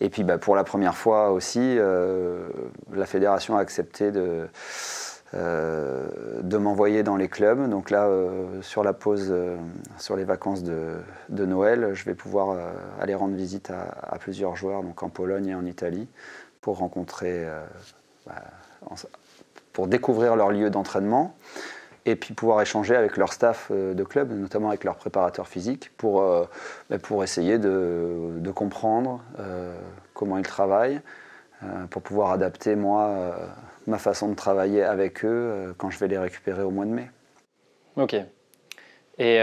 Et 0.00 0.08
puis 0.08 0.22
bah, 0.22 0.38
pour 0.38 0.54
la 0.54 0.64
première 0.64 0.96
fois 0.96 1.32
aussi, 1.32 1.60
euh, 1.60 2.48
la 2.92 3.06
fédération 3.06 3.56
a 3.56 3.60
accepté 3.60 4.12
de, 4.12 4.46
euh, 5.34 6.06
de 6.42 6.56
m'envoyer 6.56 7.02
dans 7.02 7.16
les 7.16 7.28
clubs. 7.28 7.68
Donc 7.68 7.90
là, 7.90 8.06
euh, 8.06 8.62
sur 8.62 8.84
la 8.84 8.92
pause, 8.92 9.34
sur 9.98 10.16
les 10.16 10.24
vacances 10.24 10.62
de, 10.62 10.98
de, 11.28 11.44
Noël, 11.44 11.94
je 11.94 12.04
vais 12.04 12.14
pouvoir 12.14 12.56
aller 13.00 13.14
rendre 13.14 13.34
visite 13.34 13.70
à, 13.70 14.16
plusieurs 14.18 14.54
joueurs, 14.54 14.82
donc 14.82 15.02
en 15.02 15.08
Pologne 15.08 15.48
et 15.48 15.54
en 15.54 15.66
Italie, 15.66 16.08
pour 16.60 16.78
rencontrer, 16.78 17.46
bah, 18.26 18.42
pour 19.78 19.86
découvrir 19.86 20.34
leur 20.34 20.50
lieu 20.50 20.70
d'entraînement 20.70 21.36
et 22.04 22.16
puis 22.16 22.34
pouvoir 22.34 22.60
échanger 22.60 22.96
avec 22.96 23.16
leur 23.16 23.32
staff 23.32 23.68
euh, 23.70 23.94
de 23.94 24.02
club, 24.02 24.32
notamment 24.32 24.70
avec 24.70 24.82
leur 24.82 24.96
préparateur 24.96 25.46
physique, 25.46 25.92
pour, 25.96 26.20
euh, 26.20 26.46
bah, 26.90 26.98
pour 26.98 27.22
essayer 27.22 27.58
de, 27.58 28.50
comprendre 28.52 29.22
euh, 29.38 29.72
comment 30.14 30.36
ils 30.36 30.44
travaillent, 30.44 31.00
pour 31.90 32.02
pouvoir 32.02 32.32
adapter 32.32 32.74
moi 32.74 33.36
ma 33.86 33.98
façon 33.98 34.28
de 34.28 34.34
travailler 34.34 34.82
avec 34.82 35.24
eux 35.24 35.72
quand 35.78 35.90
je 35.90 35.98
vais 36.00 36.08
les 36.08 36.18
récupérer 36.18 36.62
au 36.62 36.70
mois 36.70 36.84
de 36.84 36.90
mai. 36.90 37.10
Ok. 37.94 38.16
Et 39.18 39.38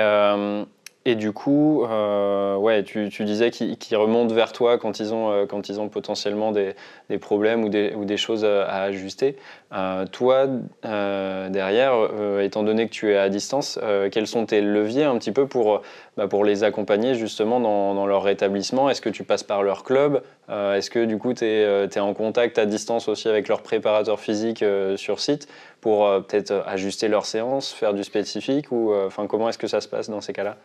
Et 1.08 1.14
du 1.14 1.34
coup, 1.34 1.86
euh, 1.86 2.56
ouais, 2.56 2.82
tu, 2.84 3.10
disais 3.10 3.52
qu'ils 3.52 3.98
remontent 3.98 4.34
vers 4.34 4.52
toi 4.52 4.80
quand 4.80 5.00
ils 5.00 5.14
ont, 5.14 5.32
euh, 5.32 5.46
quand 5.46 5.70
ils 5.70 5.80
ont 5.80 5.88
potentiellement 5.88 6.52
des, 6.52 6.74
problèmes 7.20 7.64
ou 7.64 7.70
des, 7.70 8.18
choses 8.18 8.44
à, 8.44 8.82
ajuster. 8.82 9.38
Euh, 9.72 10.08
toi, 10.08 10.48
derrière, 10.82 11.94
étant 12.42 12.64
donné 12.64 12.88
que 12.88 12.92
tu 12.92 13.12
es 13.12 13.18
à 13.18 13.30
distance, 13.30 13.80
quels 14.12 14.26
sont 14.26 14.48
tes 14.48 14.62
leviers 14.62 15.04
un 15.04 15.16
petit 15.20 15.32
peu 15.32 15.48
pour, 15.48 15.84
bah, 16.18 16.28
pour 16.28 16.44
les 16.44 16.64
accompagner 16.64 17.14
justement 17.14 17.60
dans, 17.60 18.08
leur 18.08 18.24
rétablissement? 18.24 18.90
Est-ce 18.90 19.02
que 19.02 19.10
tu 19.10 19.24
passes 19.24 19.44
par 19.44 19.62
leur 19.62 19.84
club? 19.84 20.24
Est-ce 20.50 20.90
que 20.90 21.06
du 21.06 21.20
coup, 21.20 21.36
tu 21.36 21.46
es, 21.46 21.86
es, 21.86 22.00
en 22.00 22.16
contact 22.16 22.58
à 22.58 22.66
distance 22.66 23.08
aussi 23.10 23.30
avec 23.30 23.48
leur 23.48 23.62
préparateur 23.62 24.20
physique 24.20 24.66
sur 24.96 25.20
site 25.20 25.48
pour 25.82 26.10
peut-être 26.28 26.64
ajuster 26.66 27.10
leur 27.10 27.28
séance, 27.28 27.72
faire 27.72 27.94
du 27.94 28.04
spécifique 28.04 28.72
ou 28.72 28.92
enfin 28.92 29.28
comment 29.28 29.50
est-ce 29.50 29.60
que 29.60 29.68
ça 29.68 29.82
se 29.82 29.88
passe 29.88 30.10
dans 30.10 30.22
ces 30.22 30.34
cas-là? 30.34 30.58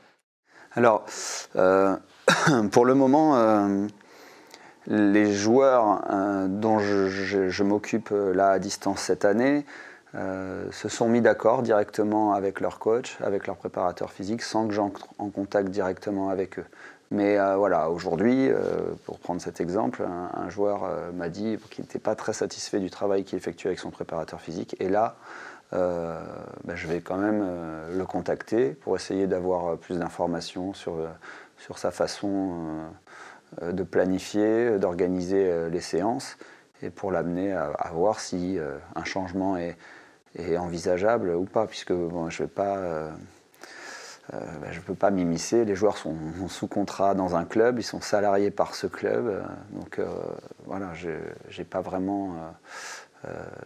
Alors, 0.73 1.05
euh, 1.57 1.97
pour 2.71 2.85
le 2.85 2.95
moment, 2.95 3.37
euh, 3.37 3.87
les 4.87 5.33
joueurs 5.33 6.05
euh, 6.11 6.47
dont 6.49 6.79
je, 6.79 7.63
m'occupe 7.65 8.11
là 8.11 8.53
à 8.53 8.59
distance 8.59 9.01
cette 9.01 9.25
année 9.25 9.65
se 10.13 10.89
sont 10.89 11.09
mis 11.09 11.21
d'accord 11.21 11.63
directement 11.63 12.33
avec 12.33 12.59
leur 12.59 12.81
coach, 12.81 13.17
avec 13.23 13.47
leur 13.47 13.55
préparateur 13.55 14.11
physique, 14.11 14.43
sans 14.43 14.67
que 14.67 14.75
j'entre 14.75 15.07
en 15.19 15.29
contact 15.29 15.69
directement 15.69 16.31
avec 16.31 16.59
eux. 16.59 16.65
Mais 17.13 17.37
voilà, 17.55 17.91
aujourd'hui, 17.91 18.51
pour 19.05 19.21
prendre 19.21 19.41
cet 19.41 19.61
exemple, 19.61 20.03
un, 20.03 20.51
joueur 20.51 20.91
m'a 21.15 21.29
dit 21.29 21.59
qu'il 21.71 21.85
n'était 21.85 22.01
pas 22.01 22.17
très 22.17 22.33
satisfait 22.33 22.81
du 22.81 22.91
travail 22.91 23.23
qu'il 23.23 23.39
effectuait 23.39 23.69
avec 23.69 23.79
son 23.79 23.91
préparateur 23.91 24.41
physique. 24.41 24.75
Et 24.81 24.89
là, 24.89 25.15
euh, 25.73 26.21
ben, 26.65 26.75
je 26.75 26.89
vais 26.89 27.01
quand 27.01 27.17
même 27.17 27.43
euh, 27.45 27.97
le 27.97 28.05
contacter 28.05 28.71
pour 28.71 28.97
essayer 28.97 29.29
d'avoir 29.29 29.69
euh, 29.69 29.77
plus 29.77 29.99
d'informations 29.99 30.75
sur, 30.75 30.97
sur 31.59 31.79
sa 31.79 31.91
façon 31.91 32.91
de 33.63 33.83
planifier, 33.83 34.79
d'organiser 34.79 35.69
les 35.71 35.81
séances 35.81 36.37
et 36.83 36.91
pour 36.91 37.11
l'amener 37.11 37.53
à, 37.53 37.91
voir 37.93 38.21
si 38.21 38.59
un 38.95 39.05
changement 39.05 39.57
est, 39.57 39.77
envisageable 40.57 41.31
ou 41.31 41.45
pas, 41.45 41.67
puisque 41.67 41.93
je 41.93 42.43
ne. 42.43 42.49
Ben, 44.33 44.71
peux 44.87 44.95
pas 44.95 45.11
m'immiscer. 45.11 45.65
Les 45.65 45.75
joueurs 45.75 45.97
sont 45.97 46.15
sous 46.49 46.69
contrat 46.69 47.15
dans 47.15 47.35
un 47.35 47.45
club, 47.45 47.81
ils 47.81 47.85
sont 47.85 48.01
salariés 48.01 48.53
par 48.53 48.77
ce 48.77 48.87
club. 48.87 49.45
donc 49.73 50.01
voilà, 50.67 50.95
je 50.95 51.11
n'ai 51.59 51.65
pas 51.65 51.81
vraiment 51.81 52.37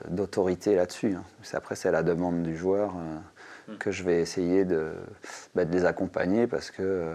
d'autorité 0.08 0.74
là-dessus. 0.74 1.14
Hein. 1.14 1.24
Après, 1.52 1.76
c'est 1.76 1.88
à 1.88 1.92
la 1.92 2.02
demande 2.02 2.42
du 2.42 2.56
joueur 2.56 2.92
euh, 2.96 3.72
hmm. 3.72 3.78
que 3.78 3.90
je 3.90 4.02
vais 4.02 4.20
essayer 4.20 4.64
de, 4.64 4.92
bah, 5.54 5.64
les 5.64 5.84
accompagner 5.84 6.46
parce 6.46 6.70
que, 6.70 6.82
euh, 6.82 7.14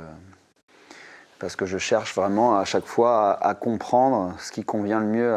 parce 1.38 1.56
que 1.56 1.66
je 1.66 1.78
cherche 1.78 2.16
vraiment 2.16 2.58
à 2.58 2.66
chaque 2.66 2.86
fois 2.86 3.34
à, 3.46 3.56
comprendre 3.56 4.36
ce 4.40 4.52
qui 4.52 4.64
convient 4.64 5.00
le 5.00 5.08
mieux 5.08 5.36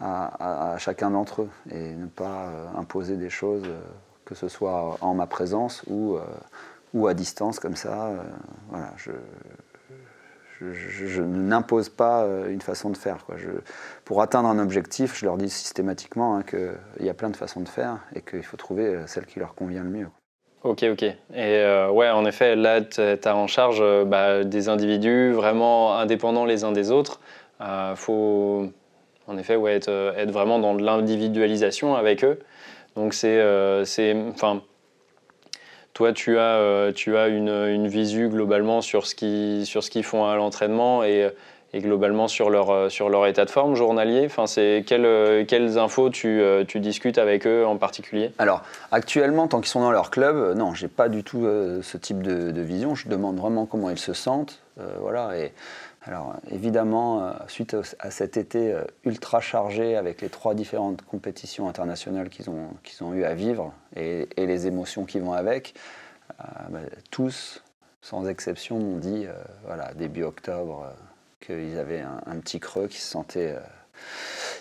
à, 0.00 0.76
chacun 0.78 1.10
d'entre 1.10 1.42
eux 1.42 1.50
et 1.70 1.94
ne 1.94 2.06
pas 2.06 2.50
imposer 2.76 3.16
des 3.16 3.30
choses, 3.30 3.64
que 4.26 4.34
ce 4.34 4.48
soit 4.48 4.98
en 5.00 5.14
ma 5.14 5.26
présence 5.26 5.82
ou, 5.86 6.18
ou 6.92 7.06
à 7.06 7.14
distance 7.14 7.58
comme 7.58 7.76
ça. 7.76 8.10
voilà, 8.68 8.92
je, 8.96 9.12
je, 10.60 11.22
n'impose 11.22 11.88
pas 11.88 12.24
euh, 12.24 12.48
une 12.48 12.60
façon 12.60 12.90
de 12.90 12.96
faire. 12.96 13.18
Pour 14.04 14.22
atteindre 14.22 14.48
un 14.48 14.58
objectif, 14.58 15.18
je 15.18 15.24
leur 15.24 15.36
dis 15.36 15.50
systématiquement 15.50 16.36
hein, 16.36 16.42
qu'il 16.42 17.06
y 17.06 17.08
a 17.08 17.14
plein 17.14 17.30
de 17.30 17.36
façons 17.36 17.60
de 17.60 17.68
faire 17.68 17.98
et 18.14 18.20
qu'il 18.20 18.42
faut 18.42 18.56
trouver 18.56 18.86
euh, 18.86 19.06
celle 19.06 19.26
qui 19.26 19.38
leur 19.38 19.54
convient 19.54 19.82
le 19.82 19.90
mieux. 19.90 20.08
Ok, 20.62 20.84
ok. 20.90 21.02
Et 21.02 21.16
euh, 21.34 21.90
ouais, 21.90 22.08
en 22.08 22.24
effet, 22.24 22.56
là, 22.56 22.80
tu 22.80 23.00
as 23.00 23.36
en 23.36 23.46
charge 23.46 23.82
bah, 24.06 24.44
des 24.44 24.68
individus 24.68 25.32
vraiment 25.32 25.98
indépendants 25.98 26.46
les 26.46 26.64
uns 26.64 26.72
des 26.72 26.90
autres. 26.90 27.20
Il 27.60 27.96
faut, 27.96 28.70
en 29.26 29.36
effet, 29.36 29.56
ouais, 29.56 29.74
être, 29.74 30.30
vraiment 30.30 30.58
dans 30.58 30.74
l'individualisation 30.74 31.94
avec 31.94 32.24
eux. 32.24 32.38
Donc, 32.96 33.12
c'est, 33.12 33.42
enfin, 34.30 34.62
toi, 35.94 36.12
tu 36.12 36.38
as, 36.38 36.56
euh, 36.56 36.92
tu 36.92 37.16
as 37.16 37.28
une, 37.28 37.48
une, 37.48 37.86
visu 37.86 38.28
globalement 38.28 38.82
sur 38.82 39.06
ce 39.06 39.14
qu'ils 39.14 40.04
font 40.04 40.26
à 40.26 40.34
l'entraînement 40.34 41.04
et, 41.04 41.30
et, 41.72 41.80
globalement 41.80 42.26
sur 42.26 42.50
leur, 42.50 42.70
euh, 42.70 42.88
sur 42.88 43.08
leur 43.08 43.28
état 43.28 43.44
de 43.44 43.50
forme 43.50 43.76
journalier 43.76 44.24
enfin, 44.26 44.44
quelles, 44.46 45.06
euh, 45.06 45.44
quelles 45.46 45.78
infos 45.78 46.10
tu, 46.10 46.42
tu, 46.66 46.80
discutes 46.80 47.16
avec 47.16 47.46
eux 47.46 47.64
en 47.64 47.76
particulier? 47.76 48.32
Alors, 48.38 48.62
actuellement, 48.90 49.46
tant 49.46 49.60
qu'ils 49.60 49.70
sont 49.70 49.80
dans 49.80 49.92
leur 49.92 50.10
club, 50.10 50.56
non, 50.56 50.74
j'ai 50.74 50.88
pas 50.88 51.08
du 51.08 51.22
tout 51.22 51.46
ce 51.82 51.96
type 51.96 52.22
de, 52.22 52.50
de, 52.50 52.60
vision. 52.60 52.96
Je 52.96 53.08
demande 53.08 53.38
vraiment 53.38 53.64
comment 53.64 53.88
ils 53.88 53.98
se 53.98 54.14
sentent. 54.14 54.60
voilà, 55.00 55.38
et 55.38 55.52
alors 56.06 56.34
évidemment, 56.50 57.24
euh, 57.24 57.32
suite 57.48 57.74
à 57.98 58.10
cet 58.10 58.36
été 58.36 58.72
euh, 58.72 58.84
ultra 59.04 59.40
chargé 59.40 59.96
avec 59.96 60.20
les 60.20 60.28
trois 60.28 60.54
différentes 60.54 61.02
compétitions 61.02 61.68
internationales 61.68 62.28
qu'ils 62.28 62.50
ont, 62.50 62.68
qu'ils 62.82 63.02
ont 63.04 63.14
eu 63.14 63.24
à 63.24 63.34
vivre 63.34 63.72
et, 63.96 64.28
les 64.36 64.66
émotions 64.66 65.04
qui 65.06 65.18
vont 65.18 65.32
avec, 65.32 65.74
euh, 66.40 66.44
bah, 66.68 66.80
tous, 67.10 67.62
sans 68.02 68.28
exception, 68.28 68.78
m'ont 68.78 68.98
dit, 68.98 69.26
voilà, 69.64 69.94
début 69.94 70.24
octobre, 70.24 70.92
qu'ils 71.40 71.78
avaient 71.78 72.04
un, 72.26 72.36
petit 72.36 72.60
creux, 72.60 72.86
qu'ils 72.86 73.00
se 73.00 73.08
sentaient 73.08 73.56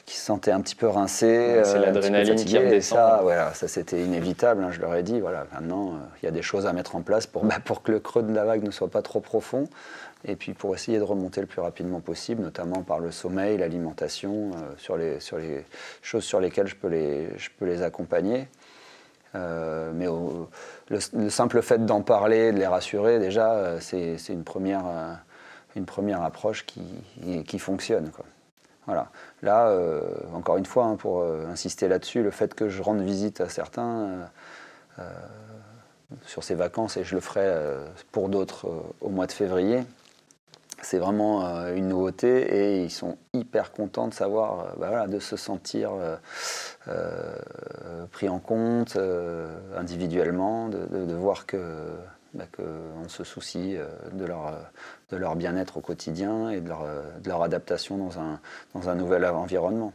qui 0.05 0.15
se 0.15 0.25
sentaient 0.25 0.51
un 0.51 0.61
petit 0.61 0.75
peu 0.75 0.87
rincés. 0.87 1.61
c'est 1.65 1.79
l'adrénaline 1.79 2.35
qui 2.35 2.57
redescend. 2.57 2.97
Ça, 2.97 3.19
voilà, 3.21 3.53
ça 3.53 3.67
c'était 3.67 4.01
inévitable. 4.01 4.63
Hein, 4.63 4.71
je 4.71 4.79
leur 4.79 4.95
ai 4.95 5.03
dit, 5.03 5.19
voilà, 5.19 5.45
maintenant, 5.51 5.99
il 6.21 6.25
y 6.25 6.27
a 6.29 6.31
des 6.31 6.41
choses 6.41 6.65
à 6.65 6.71
mettre 6.71 6.95
en 6.95 7.01
place 7.01 7.25
pour, 7.27 7.43
bah, 7.43 7.57
pour 7.63 7.83
que 7.83 7.91
le 7.91 7.99
creux 7.99 8.23
de 8.23 8.33
la 8.33 8.45
vague 8.45 8.63
ne 8.63 8.71
soit 8.71 8.89
pas 8.89 9.01
trop 9.01 9.19
profond 9.19 9.67
et 10.25 10.35
puis 10.35 10.53
pour 10.53 10.73
essayer 10.73 10.97
de 10.97 11.03
remonter 11.03 11.41
le 11.41 11.47
plus 11.47 11.61
rapidement 11.61 11.99
possible, 11.99 12.41
notamment 12.41 12.83
par 12.83 12.99
le 12.99 13.11
sommeil, 13.11 13.57
l'alimentation, 13.57 14.51
euh, 14.55 14.73
sur, 14.77 14.95
les, 14.95 15.19
choses 16.01 16.23
sur 16.23 16.39
lesquelles 16.39 16.67
je 16.67 16.75
peux 16.75 16.87
les, 16.87 17.83
accompagner. 17.83 18.47
Euh, 19.35 19.91
mais 19.93 20.07
le, 20.89 21.29
simple 21.29 21.61
fait 21.61 21.85
d'en 21.85 22.01
parler, 22.01 22.51
de 22.51 22.57
les 22.57 22.67
rassurer, 22.67 23.19
déjà, 23.19 23.53
euh, 23.53 23.79
c'est 23.81 24.29
une 24.29 24.43
première, 24.43 24.85
une 25.75 25.85
première 25.85 26.21
approche 26.21 26.65
qui, 26.65 27.43
qui 27.45 27.59
fonctionne. 27.59 28.11
Voilà. 28.85 29.09
Là, 29.41 29.73
encore 30.33 30.57
une 30.57 30.65
fois, 30.65 30.85
hein, 30.85 30.95
pour 30.95 31.23
insister 31.23 31.87
là-dessus, 31.87 32.21
le 32.21 32.31
fait 32.31 32.53
que 32.53 32.69
je 32.69 32.81
rende 32.81 33.01
visite 33.01 33.41
à 33.41 33.49
certains 33.49 34.29
sur 36.25 36.43
ces 36.43 36.53
vacances, 36.53 36.97
et 36.97 37.03
je 37.03 37.15
le 37.15 37.21
ferai 37.21 37.49
pour 38.11 38.27
d'autres 38.27 38.69
au 39.01 39.09
mois 39.09 39.25
de 39.25 39.31
février, 39.31 39.83
c'est 40.83 40.99
vraiment 40.99 41.45
euh, 41.45 41.75
une 41.75 41.87
nouveauté 41.87 42.41
et 42.55 42.83
ils 42.83 42.91
sont 42.91 43.17
hyper 43.33 43.71
contents 43.71 44.07
de 44.07 44.13
savoir, 44.13 44.59
euh, 44.59 44.63
bah 44.77 44.87
voilà, 44.89 45.07
de 45.07 45.19
se 45.19 45.35
sentir 45.35 45.91
euh, 46.87 47.35
pris 48.11 48.29
en 48.29 48.39
compte 48.39 48.97
individuellement, 49.75 50.67
de, 50.67 51.13
voir 51.13 51.45
que 51.45 51.57
bah, 52.33 52.45
qu'on 52.55 53.07
se 53.07 53.23
soucie 53.23 53.77
de 54.11 54.25
leur, 54.25 54.53
de 55.11 55.17
leur 55.17 55.35
bien-être 55.35 55.77
au 55.77 55.81
quotidien 55.81 56.49
et 56.49 56.59
de 56.59 56.67
leur, 56.67 56.85
de 57.21 57.29
leur 57.29 57.43
adaptation 57.43 57.97
dans 57.97 58.19
un, 58.19 58.39
dans 58.73 58.89
un 58.89 58.95
nouvel 58.95 59.25
environnement. 59.25 59.93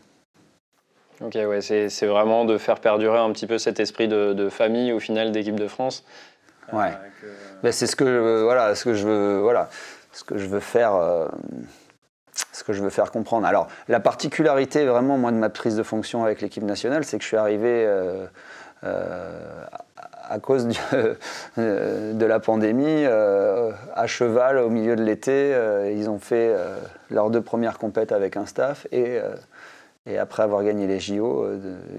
Ok, 1.20 1.34
ouais, 1.34 1.60
c'est 1.60 2.06
vraiment 2.06 2.44
de 2.44 2.58
faire 2.58 2.80
perdurer 2.80 3.18
un 3.18 3.30
petit 3.32 3.46
peu 3.46 3.58
cet 3.58 3.80
esprit 3.80 4.08
de, 4.08 4.32
de 4.32 4.48
famille 4.48 4.92
au 4.92 5.00
final 5.00 5.32
d'équipe 5.32 5.58
de 5.58 5.68
France. 5.68 6.04
Ouais. 6.72 6.92
Ben, 7.62 7.72
c'est 7.72 7.86
ce 7.86 7.96
que 7.96 8.42
voilà, 8.42 8.74
ce 8.74 8.84
que 8.84 8.94
je 8.94 9.06
veux, 9.06 9.40
voilà 9.40 9.68
ce 10.18 10.24
que 10.24 10.36
je 10.36 10.46
veux 10.46 10.60
faire. 10.60 10.94
Euh, 10.94 11.28
ce 12.52 12.62
que 12.62 12.72
je 12.72 12.82
veux 12.82 12.90
faire 12.90 13.10
comprendre. 13.10 13.46
Alors, 13.46 13.66
la 13.88 13.98
particularité 13.98 14.86
vraiment, 14.86 15.18
moi, 15.18 15.32
de 15.32 15.36
ma 15.36 15.48
prise 15.48 15.74
de 15.74 15.82
fonction 15.82 16.22
avec 16.22 16.40
l'équipe 16.40 16.62
nationale, 16.62 17.04
c'est 17.04 17.18
que 17.18 17.24
je 17.24 17.28
suis 17.28 17.36
arrivé 17.36 17.84
euh, 17.84 18.26
euh, 18.84 19.64
à 20.28 20.38
cause 20.38 20.68
de 21.56 22.24
la 22.24 22.38
pandémie, 22.38 23.04
à 23.06 24.06
cheval 24.06 24.58
au 24.58 24.70
milieu 24.70 24.94
de 24.94 25.02
l'été. 25.02 25.52
ils 25.96 26.08
ont 26.08 26.20
fait 26.20 26.54
leurs 27.10 27.30
deux 27.30 27.42
premières 27.42 27.76
compètes 27.76 28.12
avec 28.12 28.36
un 28.36 28.46
staff 28.46 28.86
et, 28.92 29.20
après 30.16 30.44
avoir 30.44 30.62
gagné 30.62 30.86
les 30.86 31.00
JO, 31.00 31.44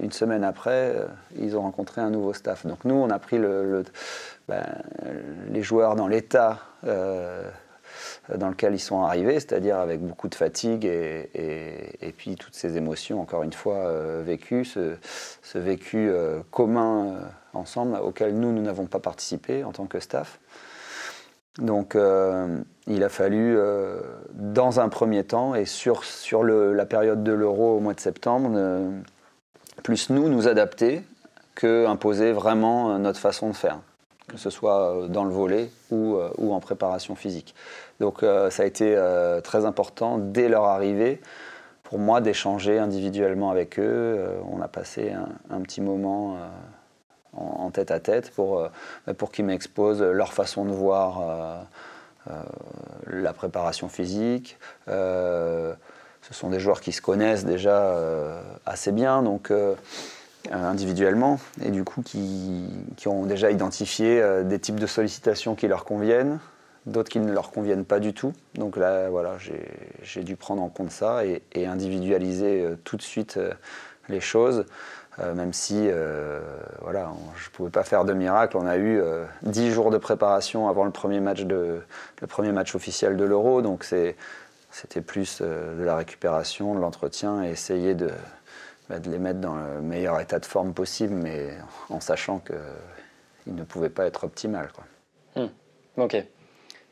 une 0.00 0.12
semaine 0.12 0.42
après, 0.42 0.94
ils 1.38 1.54
ont 1.54 1.62
rencontré 1.62 2.00
un 2.00 2.10
nouveau 2.10 2.32
staff. 2.32 2.64
Donc 2.66 2.84
nous, 2.84 2.94
on 2.94 3.10
a 3.10 3.18
pris 3.18 3.38
ben, 4.48 4.64
les 5.50 5.62
joueurs 5.62 5.96
dans 5.96 6.08
l'état 6.08 6.60
dans 8.34 8.48
lequel 8.48 8.74
ils 8.74 8.80
sont 8.80 9.02
arrivés, 9.02 9.34
c'est-à-dire 9.34 9.78
avec 9.78 10.00
beaucoup 10.00 10.28
de 10.28 10.34
fatigue 10.34 10.84
et, 10.84 12.14
puis 12.16 12.36
toutes 12.36 12.54
ces 12.54 12.76
émotions, 12.76 13.20
encore 13.20 13.42
une 13.42 13.52
fois, 13.52 13.76
euh, 13.76 14.22
vécues, 14.24 14.64
ce, 14.64 14.96
vécu 15.54 16.08
euh, 16.10 16.40
commun 16.50 17.06
euh, 17.06 17.20
ensemble 17.54 17.96
auquel 17.96 18.34
nous, 18.38 18.52
nous 18.52 18.62
n'avons 18.62 18.86
pas 18.86 18.98
participé 18.98 19.64
en 19.64 19.72
tant 19.72 19.86
que 19.86 20.00
staff. 20.00 20.40
Donc 21.58 21.96
il 22.86 23.04
a 23.04 23.08
fallu, 23.08 23.58
dans 24.32 24.80
un 24.80 24.88
premier 24.88 25.24
temps, 25.24 25.54
et 25.54 25.64
sur, 25.66 26.04
sur 26.04 26.44
la 26.44 26.86
période 26.86 27.24
de 27.24 27.32
l'euro 27.32 27.76
au 27.76 27.80
mois 27.80 27.92
de 27.92 28.00
septembre, 28.00 28.50
plus 29.82 30.10
nous, 30.10 30.28
nous 30.28 30.46
adapter 30.46 31.02
que 31.56 31.86
imposer 31.86 32.32
vraiment 32.32 32.98
notre 32.98 33.18
façon 33.18 33.48
de 33.48 33.56
faire. 33.56 33.80
Que 34.30 34.38
ce 34.38 34.50
soit 34.50 35.08
dans 35.08 35.24
le 35.24 35.30
volet 35.30 35.70
ou, 35.90 36.16
ou 36.38 36.52
en 36.52 36.60
préparation 36.60 37.14
physique. 37.14 37.54
Donc 37.98 38.20
ça 38.22 38.62
a 38.62 38.66
été 38.66 38.96
très 39.44 39.64
important 39.64 40.18
dès 40.18 40.48
leur 40.48 40.64
arrivée 40.64 41.20
pour 41.82 41.98
moi 41.98 42.20
d'échanger 42.20 42.78
individuellement 42.78 43.50
avec 43.50 43.78
eux. 43.78 44.18
on 44.50 44.60
a 44.60 44.68
passé 44.68 45.12
un, 45.50 45.60
petit 45.60 45.80
moment 45.80 46.36
en, 47.36 47.70
tête 47.70 47.90
à 47.90 48.00
tête 48.00 48.30
pour, 48.30 48.70
qu'ils 49.32 49.44
m'exposent 49.44 50.02
leur 50.02 50.32
façon 50.32 50.64
de 50.64 50.70
voir 50.70 51.66
la 53.06 53.32
préparation 53.32 53.88
physique. 53.88 54.58
ce 54.86 55.74
sont 56.30 56.50
des 56.50 56.60
joueurs 56.60 56.80
qui 56.80 56.92
se 56.92 57.02
connaissent 57.02 57.44
déjà 57.44 57.94
assez 58.66 58.92
bien, 58.92 59.22
donc 59.22 59.50
euh, 59.50 59.74
individuellement 60.50 61.38
et 61.64 61.70
du 61.70 61.84
coup 61.84 62.02
qui, 62.02 62.66
ont 63.06 63.24
déjà 63.24 63.50
identifié 63.50 64.20
euh, 64.20 64.42
des 64.42 64.58
types 64.58 64.78
de 64.78 64.86
sollicitations 64.86 65.54
qui 65.54 65.68
leur 65.68 65.84
conviennent, 65.84 66.38
d'autres 66.86 67.08
qui 67.08 67.20
ne 67.20 67.32
leur 67.32 67.50
conviennent 67.50 67.84
pas 67.84 68.00
du 68.00 68.12
tout. 68.12 68.32
Donc 68.54 68.76
là, 68.76 69.08
voilà, 69.10 69.36
j'ai 70.02 70.22
dû 70.22 70.36
prendre 70.36 70.62
en 70.62 70.68
compte 70.68 70.90
ça 70.90 71.24
et, 71.24 71.66
individualiser 71.66 72.62
euh, 72.62 72.76
tout 72.84 72.96
de 72.96 73.02
suite 73.02 73.38
les 74.08 74.20
choses. 74.20 74.64
même 75.36 75.52
si 75.52 75.88
voilà, 76.80 77.12
je 77.36 77.48
ne 77.48 77.52
pouvais 77.52 77.70
pas 77.70 77.84
faire 77.84 78.04
de 78.04 78.12
miracle. 78.12 78.56
On 78.56 78.66
a 78.66 78.76
eu 78.76 79.00
dix 79.42 79.70
jours 79.70 79.90
de 79.90 79.98
préparation 79.98 80.68
avant 80.68 80.84
le 80.84 80.90
premier 80.90 81.20
match, 81.20 81.42
de, 81.42 81.80
le 82.20 82.26
premier 82.26 82.50
match 82.50 82.74
officiel 82.74 83.16
de 83.16 83.24
l'Euro, 83.24 83.62
donc 83.62 83.84
c'était 83.84 85.00
plus 85.00 85.42
de 85.42 85.84
la 85.84 85.94
récupération, 85.94 86.74
de 86.74 86.80
l'entretien 86.80 87.44
et 87.44 87.50
essayer 87.50 87.94
de, 87.94 88.10
de 88.98 89.10
les 89.10 89.18
mettre 89.18 89.40
dans 89.40 89.54
le 89.54 89.80
meilleur 89.80 90.20
état 90.20 90.38
de 90.38 90.46
forme 90.46 90.72
possible, 90.72 91.14
mais 91.14 91.50
en 91.88 92.00
sachant 92.00 92.40
qu'ils 92.40 93.54
ne 93.54 93.62
pouvaient 93.62 93.90
pas 93.90 94.06
être 94.06 94.24
optimales. 94.24 94.70
Quoi. 94.74 95.44
Hmm. 95.44 95.48
Ok. 95.96 96.24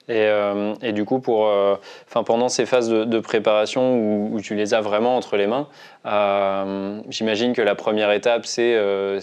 Et, 0.09 0.26
euh, 0.26 0.75
et, 0.81 0.93
du 0.93 1.05
coup, 1.05 1.21
pour, 1.21 1.49
euh, 1.49 1.76
pendant 2.25 2.49
ces 2.49 2.64
phases 2.64 2.88
de, 2.88 3.21
préparation 3.21 3.95
où, 4.33 4.40
tu 4.40 4.55
les 4.55 4.73
as 4.73 4.81
vraiment 4.81 5.17
entre 5.19 5.37
les 5.37 5.47
mains, 5.47 5.69
euh, 6.07 7.00
j'imagine 7.11 7.52
que 7.52 7.61
la 7.61 7.75
première 7.75 8.11
étape, 8.12 8.47
c'est 8.47 8.75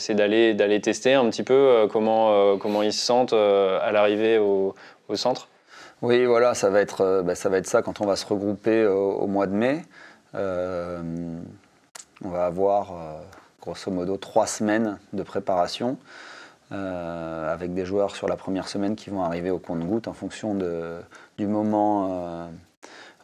d'aller 0.10 0.54
d'aller 0.54 0.82
tester 0.82 1.16
un 1.16 1.28
petit 1.30 1.42
peu 1.42 1.88
comment, 1.92 2.58
comment 2.58 2.84
ils 2.84 2.94
se 2.94 3.04
sentent 3.04 3.34
à 3.34 3.92
l'arrivée 3.92 4.38
au, 4.38 4.76
au, 5.08 5.16
centre. 5.16 5.48
Oui, 6.04 6.26
voilà, 6.26 6.54
ça 6.54 6.70
va, 6.70 6.82
être, 6.82 7.24
bah, 7.26 7.34
ça 7.34 7.50
va 7.50 7.58
être 7.58 7.68
ça 7.68 7.82
quand 7.82 8.02
on 8.02 8.06
va 8.06 8.16
se 8.16 8.28
regrouper 8.28 8.86
au, 8.86 9.14
au 9.14 9.28
mois 9.28 9.48
de 9.48 9.54
mai. 9.54 9.82
On 12.24 12.30
va 12.30 12.46
avoir 12.46 12.92
euh, 12.92 13.20
grosso 13.62 13.92
modo 13.92 14.16
trois 14.16 14.48
semaines 14.48 14.98
de 15.12 15.22
préparation 15.22 15.98
euh, 16.72 17.54
avec 17.54 17.74
des 17.74 17.86
joueurs 17.86 18.16
sur 18.16 18.28
la 18.28 18.38
première 18.38 18.70
semaine 18.70 18.96
qui 18.96 19.10
vont 19.10 19.22
arriver 19.22 19.50
au 19.50 19.60
compte-goutte 19.60 20.08
en 20.08 20.14
fonction 20.14 20.56
du 20.56 21.48
moment 21.48 22.08
euh, 22.10 22.48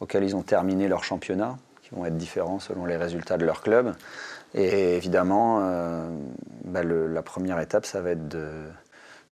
auquel 0.02 0.24
ils 0.24 0.36
ont 0.36 0.42
terminé 0.42 0.90
leur 0.90 1.06
championnat, 1.06 1.58
qui 1.84 1.96
vont 1.96 2.06
être 2.06 2.18
différents 2.18 2.60
selon 2.60 2.86
les 2.86 2.98
résultats 2.98 3.38
de 3.38 3.46
leur 3.46 3.62
club. 3.62 3.94
Et 4.54 4.98
évidemment, 4.98 5.62
bah, 6.66 6.84
la 6.84 7.22
première 7.22 7.60
étape, 7.60 7.86
ça 7.86 8.02
va 8.02 8.12
être 8.12 8.28
de, 8.28 8.66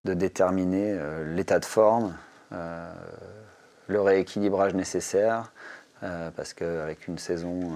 déterminer 0.05 0.97
l'état 1.35 1.59
de 1.59 1.65
forme, 1.65 2.15
le 2.51 4.01
rééquilibrage 4.01 4.75
nécessaire, 4.75 5.51
parce 5.99 6.53
qu'avec 6.53 7.07
une 7.07 7.17
saison 7.17 7.73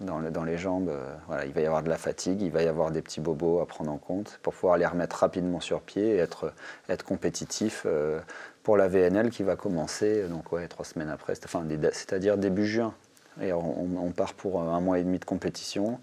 dans, 0.00 0.44
les 0.44 0.58
jambes. 0.58 0.88
Euh, 0.88 1.14
voilà, 1.26 1.44
il 1.46 1.52
va 1.52 1.60
y 1.60 1.66
avoir 1.66 1.82
de 1.82 1.88
la 1.88 1.96
fatigue, 1.96 2.42
il 2.42 2.50
va 2.50 2.62
y 2.62 2.68
avoir 2.68 2.90
des 2.90 3.02
petits 3.02 3.20
bobos 3.20 3.60
à 3.60 3.66
prendre 3.66 3.90
en 3.90 3.98
compte 3.98 4.38
pour 4.42 4.54
pouvoir 4.54 4.76
les 4.76 4.86
remettre 4.86 5.16
rapidement 5.16 5.60
sur 5.60 5.80
pied 5.80 6.14
et 6.14 6.16
être, 6.16 6.52
être 6.88 7.04
compétitif 7.04 7.82
euh, 7.86 8.20
pour 8.62 8.76
la 8.76 8.88
VNL 8.88 9.30
qui 9.30 9.42
va 9.42 9.56
commencer 9.56 10.28
donc 10.28 10.52
ouais, 10.52 10.68
trois 10.68 10.84
semaines 10.84 11.10
après, 11.10 11.34
c'est-à-dire 11.34 12.36
début 12.36 12.66
juin. 12.66 12.94
Et 13.40 13.52
on, 13.52 14.12
part 14.16 14.34
pour 14.34 14.60
un 14.60 14.80
mois 14.80 14.98
et 14.98 15.04
demi 15.04 15.20
de 15.20 15.24
compétition 15.24 16.00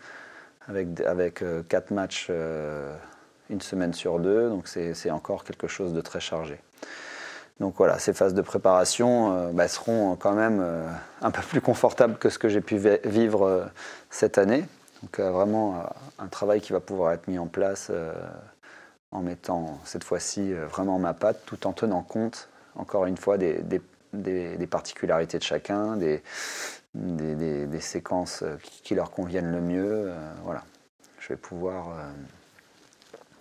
avec, 0.70 1.02
avec 1.02 1.42
euh, 1.42 1.64
quatre 1.68 1.92
matchs 1.92 2.32
une 3.50 3.62
semaine 3.62 3.94
sur 3.94 4.20
deux, 4.20 4.50
donc 4.50 4.68
c'est 4.68 5.12
encore 5.12 5.44
quelque 5.44 5.68
chose 5.68 5.94
de 5.94 6.02
très 6.02 6.22
chargé. 6.22 6.60
Donc 7.60 7.76
voilà, 7.78 8.00
ces 8.00 8.14
phases 8.14 8.34
de 8.34 8.42
préparation 8.42 9.34
euh, 9.34 9.52
bah, 9.54 9.68
seront 9.68 10.16
quand 10.18 10.34
même 10.34 10.60
euh, 10.62 10.88
un 11.22 11.32
peu 11.32 11.42
plus 11.42 11.62
confortables 11.62 12.18
que 12.18 12.30
ce 12.30 12.38
que 12.38 12.50
j'ai 12.50 12.60
pu 12.60 12.78
vivre 13.06 13.44
euh, 13.44 13.66
cette 14.10 14.38
année. 14.38 14.66
Donc 15.02 15.20
vraiment 15.20 15.84
un 16.18 16.28
travail 16.28 16.62
qui 16.62 16.74
va 16.74 16.80
pouvoir 16.80 17.14
être 17.14 17.28
mis 17.28 17.38
en 17.38 17.46
place 17.46 17.92
en 19.12 19.22
mettant 19.22 19.78
cette 19.84 20.04
fois-ci 20.04 20.52
vraiment 20.54 20.98
ma 20.98 21.14
patte, 21.14 21.46
tout 21.46 21.68
en 21.68 21.74
tenant 21.74 22.02
compte, 22.02 22.50
encore 22.76 23.06
une 23.06 23.18
fois, 23.18 23.38
des, 23.38 23.62
particularités 24.72 25.38
de 25.38 25.44
chacun, 25.44 25.96
des, 25.96 26.24
séquences 27.82 28.44
qui, 28.84 28.96
leur 28.96 29.12
conviennent 29.12 29.52
le 29.52 29.62
mieux. 29.62 30.12
voilà, 30.44 30.64
je 31.20 31.28
vais 31.30 31.38
pouvoir 31.38 31.98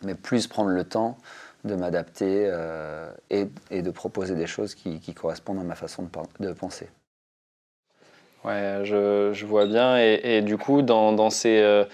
mais 0.03 0.15
plus 0.15 0.47
prendre 0.47 0.71
le 0.71 0.85
temps 0.85 1.17
de 1.65 1.75
m'adapter 1.75 2.47
euh, 2.47 3.11
et, 3.31 3.83
de 3.83 3.91
proposer 3.91 4.35
des 4.35 4.47
choses 4.47 4.75
qui, 4.75 5.01
correspondent 5.15 5.61
à 5.61 5.65
ma 5.65 5.75
façon 5.75 6.09
de, 6.41 6.53
penser. 6.53 6.89
Ouais, 8.45 8.83
je, 8.85 9.45
vois 9.45 9.67
bien. 9.67 9.97
Et, 9.99 10.43
du 10.43 10.59
coup, 10.59 10.83
dans, 10.83 11.31
ces, 11.31 11.59
euh, 11.61 11.85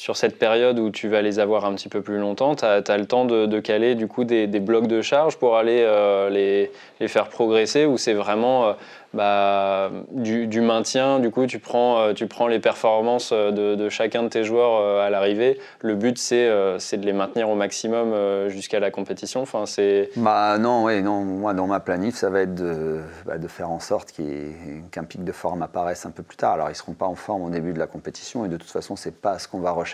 sur 0.00 0.16
cette 0.16 0.38
période 0.38 0.78
où 0.78 0.88
tu 0.88 1.08
vas 1.08 1.20
les 1.20 1.40
avoir 1.40 1.66
un 1.66 1.74
petit 1.74 1.90
peu 1.90 2.00
plus 2.00 2.16
longtemps, 2.16 2.54
tu 2.54 2.64
as, 2.64 2.96
le 2.96 3.04
temps 3.04 3.26
de, 3.26 3.60
caler 3.60 3.94
du 3.94 4.06
coup 4.06 4.24
des, 4.24 4.46
blocs 4.46 4.86
de 4.86 5.02
charge 5.02 5.36
pour 5.36 5.58
aller 5.58 5.82
euh, 5.84 6.30
les, 6.30 6.70
les, 7.00 7.06
faire 7.08 7.28
progresser 7.28 7.84
ou 7.84 7.98
c'est 7.98 8.14
vraiment 8.14 8.74
bah, 9.12 9.90
du, 10.12 10.60
maintien. 10.60 11.18
Du 11.18 11.30
coup, 11.30 11.46
tu 11.46 11.58
prends, 11.58 12.00
euh, 12.00 12.12
tu 12.12 12.26
prends 12.26 12.46
les 12.46 12.60
performances 12.60 13.30
euh, 13.32 13.74
de, 13.76 13.88
chacun 13.88 14.22
de 14.22 14.28
tes 14.28 14.44
joueurs 14.44 14.80
euh, 14.80 15.04
à 15.04 15.10
l'arrivée. 15.10 15.58
Le 15.80 15.94
but, 15.94 16.16
c'est 16.18 16.46
de 16.48 17.06
les 17.06 17.12
maintenir 17.12 17.48
au 17.50 17.54
maximum 17.54 18.48
jusqu'à 18.48 18.80
la 18.80 18.90
compétition. 18.90 19.42
Enfin, 19.42 19.66
c'est... 19.66 20.10
Bah, 20.16 20.58
non, 20.58 20.84
oui, 20.84 21.02
non. 21.02 21.24
Moi, 21.24 21.54
dans 21.54 21.66
ma 21.66 21.80
planif, 21.80 22.14
ça 22.14 22.30
va 22.30 22.42
être 22.42 22.54
de, 22.54 23.00
bah, 23.26 23.38
de 23.38 23.48
faire 23.48 23.70
en 23.70 23.80
sorte 23.80 24.12
qu'un 24.12 25.04
pic 25.04 25.24
de 25.24 25.32
forme 25.32 25.62
apparaisse 25.62 26.06
un 26.06 26.10
peu 26.10 26.22
plus 26.22 26.36
tard. 26.36 26.52
Alors, 26.52 26.68
ils 26.68 26.72
ne 26.72 26.76
seront 26.76 26.94
pas 26.94 27.06
en 27.06 27.14
forme 27.14 27.42
au 27.42 27.50
début 27.50 27.72
de 27.72 27.78
la 27.78 27.86
compétition 27.86 28.44
et 28.44 28.48
de 28.48 28.56
toute 28.56 28.70
façon, 28.70 28.96
ce 28.96 29.08
n'est 29.08 29.14
pas 29.14 29.38
ce 29.38 29.48
qu'on 29.48 29.60
va 29.60 29.72
rechercher 29.72 29.89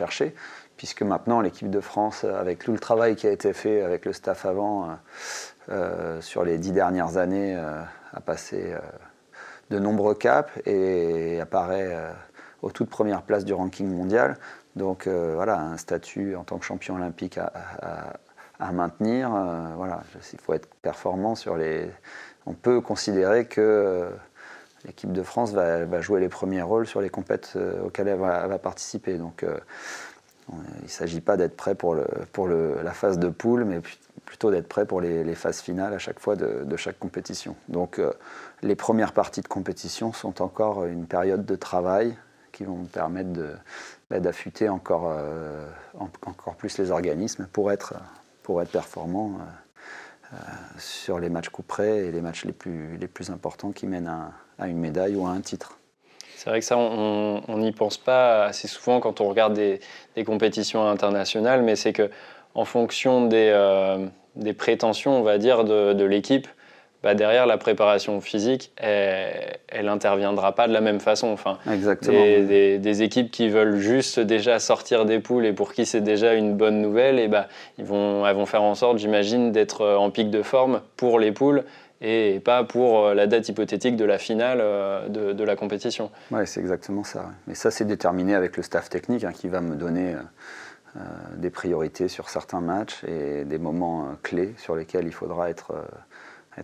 puisque 0.77 1.03
maintenant 1.03 1.41
l'équipe 1.41 1.71
de 1.71 1.81
France, 1.81 2.25
avec 2.25 2.59
tout 2.59 2.73
le 2.73 2.79
travail 2.79 3.17
qui 3.17 3.27
a 3.27 3.31
été 3.31 3.53
fait 3.53 3.83
avec 3.83 4.05
le 4.05 4.13
staff 4.13 4.45
avant, 4.47 4.99
sur 6.21 6.45
les 6.45 6.59
dix 6.59 6.73
dernières 6.73 7.17
années, 7.17 7.57
a 7.57 8.21
passé 8.21 8.75
de 9.71 9.79
nombreux 9.79 10.15
caps 10.15 10.53
et 10.65 11.41
apparaît 11.41 11.89
euh, 11.91 12.13
aux 12.63 12.71
toutes 12.71 12.91
premières 12.91 13.23
places 13.23 13.45
du 13.45 13.53
ranking 13.53 13.89
mondial. 13.89 14.37
Donc 14.77 15.07
euh, 15.07 15.33
voilà, 15.35 15.61
un 15.61 15.77
statut 15.77 16.37
en 16.37 16.45
tant 16.45 16.59
que 16.59 16.65
champion 16.65 16.97
olympique 16.97 17.39
à, 17.39 18.73
maintenir. 18.73 19.35
Euh, 19.35 19.69
voilà, 19.77 20.03
il 20.33 20.41
faut 20.41 20.55
être 20.55 20.69
performant 20.83 21.35
sur 21.35 21.57
les. 21.57 21.91
On 22.47 22.55
peut 22.55 22.81
considérer 22.81 23.47
que 23.47 24.09
l'équipe 24.87 25.13
de 25.13 25.23
France 25.23 25.53
va, 25.53 26.01
jouer 26.01 26.21
les 26.21 26.29
premiers 26.29 26.63
rôles 26.63 26.87
sur 26.87 27.01
les 27.01 27.11
compètes 27.11 27.59
auxquelles 27.85 28.09
elle 28.09 28.19
va, 28.19 28.59
participer. 28.59 29.19
Donc 29.19 29.45
il 30.49 30.85
ne 30.85 30.89
s'agit 30.89 31.21
pas 31.21 31.37
d'être 31.37 31.57
prêt 31.57 31.75
pour, 31.75 31.95
la 31.97 32.93
phase 32.93 33.19
de 33.19 33.29
poule, 33.29 33.65
mais 33.65 33.81
plutôt 34.27 34.51
d'être 34.51 34.69
prêt 34.69 34.85
pour 34.85 35.01
les, 35.01 35.35
phases 35.35 35.61
finales 35.61 35.95
à 35.95 35.99
chaque 35.99 36.21
fois 36.21 36.37
de, 36.37 36.77
chaque 36.77 36.99
compétition. 36.99 37.57
Donc 37.69 37.99
euh, 37.99 38.13
les 38.63 38.75
premières 38.75 39.13
parties 39.13 39.41
de 39.41 39.49
compétition 39.49 40.13
sont 40.13 40.43
encore 40.43 40.85
une 40.85 41.07
période 41.07 41.45
de 41.45 41.57
travail 41.57 42.17
qui 42.53 42.65
vont 42.65 42.77
me 42.77 42.87
permettre 42.87 43.31
bah, 44.11 44.21
d'affûter 44.21 44.69
encore, 44.69 45.11
euh, 45.11 45.67
plus 46.59 46.79
les 46.79 46.91
organismes 46.91 47.47
pour 47.53 47.73
être, 47.73 47.95
pour 48.43 48.63
performant 48.65 49.39
euh, 50.33 50.37
sur 50.79 51.19
les 51.19 51.29
matchs 51.29 51.49
coup 51.49 51.63
près 51.63 52.07
et 52.07 52.13
les 52.13 52.21
matchs 52.21 52.45
les 52.45 52.53
plus, 52.53 52.97
les 52.97 53.09
plus 53.09 53.31
importants 53.31 53.73
qui 53.73 53.87
mènent 53.87 54.09
à, 54.09 54.33
une 54.61 54.79
médaille 54.79 55.15
ou 55.15 55.27
à 55.27 55.31
un 55.31 55.41
titre. 55.41 55.79
C'est 56.37 56.51
vrai 56.51 56.61
que 56.61 56.67
ça, 56.67 56.77
on 56.79 57.59
n'y 57.59 57.73
pense 57.73 57.97
pas 57.97 58.45
assez 58.45 58.69
souvent 58.69 59.01
quand 59.01 59.21
on 59.21 59.29
regarde 59.29 59.55
des, 59.55 59.81
des 60.15 60.25
compétitions 60.25 60.89
internationales, 60.89 61.63
mais 61.63 61.77
c'est 61.77 61.93
que 61.93 62.11
en 62.57 62.65
fonction 62.65 63.27
des, 63.27 63.51
euh, 63.53 64.07
des, 64.35 64.55
prétentions, 64.55 65.19
on 65.19 65.23
va 65.23 65.39
dire, 65.39 65.65
de, 65.65 65.93
de 65.93 66.05
l'équipe, 66.05 66.49
bah 67.03 67.15
derrière 67.15 67.47
la 67.47 67.59
préparation 67.59 68.21
physique, 68.21 68.73
elle, 68.79 69.85
n'interviendra 69.85 70.55
pas 70.55 70.67
de 70.67 70.73
la 70.73 70.81
même 70.81 70.99
façon. 70.99 71.29
Enfin, 71.29 71.59
Exactement. 71.71 72.19
Des, 72.19 72.79
des, 72.79 73.03
équipes 73.03 73.31
qui 73.31 73.49
veulent 73.49 73.77
juste 73.77 74.19
déjà 74.19 74.59
sortir 74.59 75.05
des 75.05 75.21
poules 75.21 75.45
et 75.45 75.53
pour 75.53 75.75
qui 75.75 75.85
c'est 75.85 76.01
déjà 76.01 76.35
une 76.35 76.55
bonne 76.55 76.81
nouvelle, 76.81 77.19
et 77.19 77.29
bah, 77.29 77.49
ils 77.79 77.85
vont, 77.85 78.27
elles 78.27 78.35
vont 78.35 78.47
faire 78.47 78.63
en 78.63 78.75
sorte, 78.75 78.99
j'imagine, 78.99 79.53
d'être 79.53 79.87
en 79.87 80.11
pic 80.11 80.31
de 80.31 80.43
forme 80.43 80.81
pour 80.97 81.19
les 81.19 81.33
poules 81.33 81.65
et 82.01 82.41
pas 82.45 82.65
pour 82.65 83.07
euh, 83.07 83.15
la 83.15 83.27
date 83.27 83.49
hypothétique 83.49 83.97
de 83.97 84.05
la 84.05 84.19
finale 84.19 84.59
euh, 84.61 85.09
de, 85.09 85.45
la 85.45 85.57
compétition. 85.57 86.11
Oui, 86.31 86.47
c'est 86.47 86.61
exactement 86.61 87.05
ça. 87.05 87.31
Mais 87.47 87.55
ça, 87.55 87.71
c'est 87.71 87.85
déterminé 87.85 88.35
avec 88.35 88.57
le 88.57 88.63
staff 88.63 88.89
technique 88.91 89.25
hein, 89.25 89.33
qui 89.33 89.49
va 89.49 89.61
me 89.61 89.77
donner 89.77 90.15
des 91.35 91.51
priorités 91.51 92.09
sur 92.09 92.31
certains 92.31 92.63
matchs 92.63 93.05
et 93.05 93.45
des 93.45 93.59
moments 93.59 94.13
clés 94.23 94.55
sur 94.57 94.75
lesquels 94.75 95.07
il 95.07 95.13
faudra 95.13 95.51
être, 95.51 95.75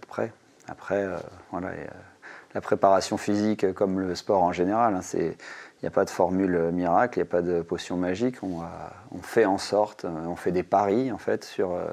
prêt. 0.09 0.33
Après, 0.69 1.07
voilà, 1.51 1.69
la 2.55 2.61
préparation 2.63 3.19
physique, 3.19 3.73
comme 3.75 4.01
le 4.01 4.15
sport 4.15 4.43
en 4.43 4.53
général, 4.53 4.95
hein, 4.95 5.01
il 5.83 5.87
n'y 5.87 5.89
a 5.89 5.91
pas 5.91 6.05
de 6.05 6.11
formule 6.11 6.71
miracle, 6.73 7.19
il 7.19 7.23
n'y 7.23 7.29
a 7.29 7.31
pas 7.31 7.43
de 7.43 7.61
potion 7.61 7.97
magique. 7.97 8.37
On, 8.45 8.61
on, 9.11 9.21
fait 9.21 9.47
en 9.47 9.59
sorte, 9.59 10.05
on 10.05 10.37
fait 10.37 10.53
des 10.53 10.63
paris 10.63 11.11
en 11.11 11.19
fait 11.19 11.45
sur 11.45 11.73
euh, 11.73 11.87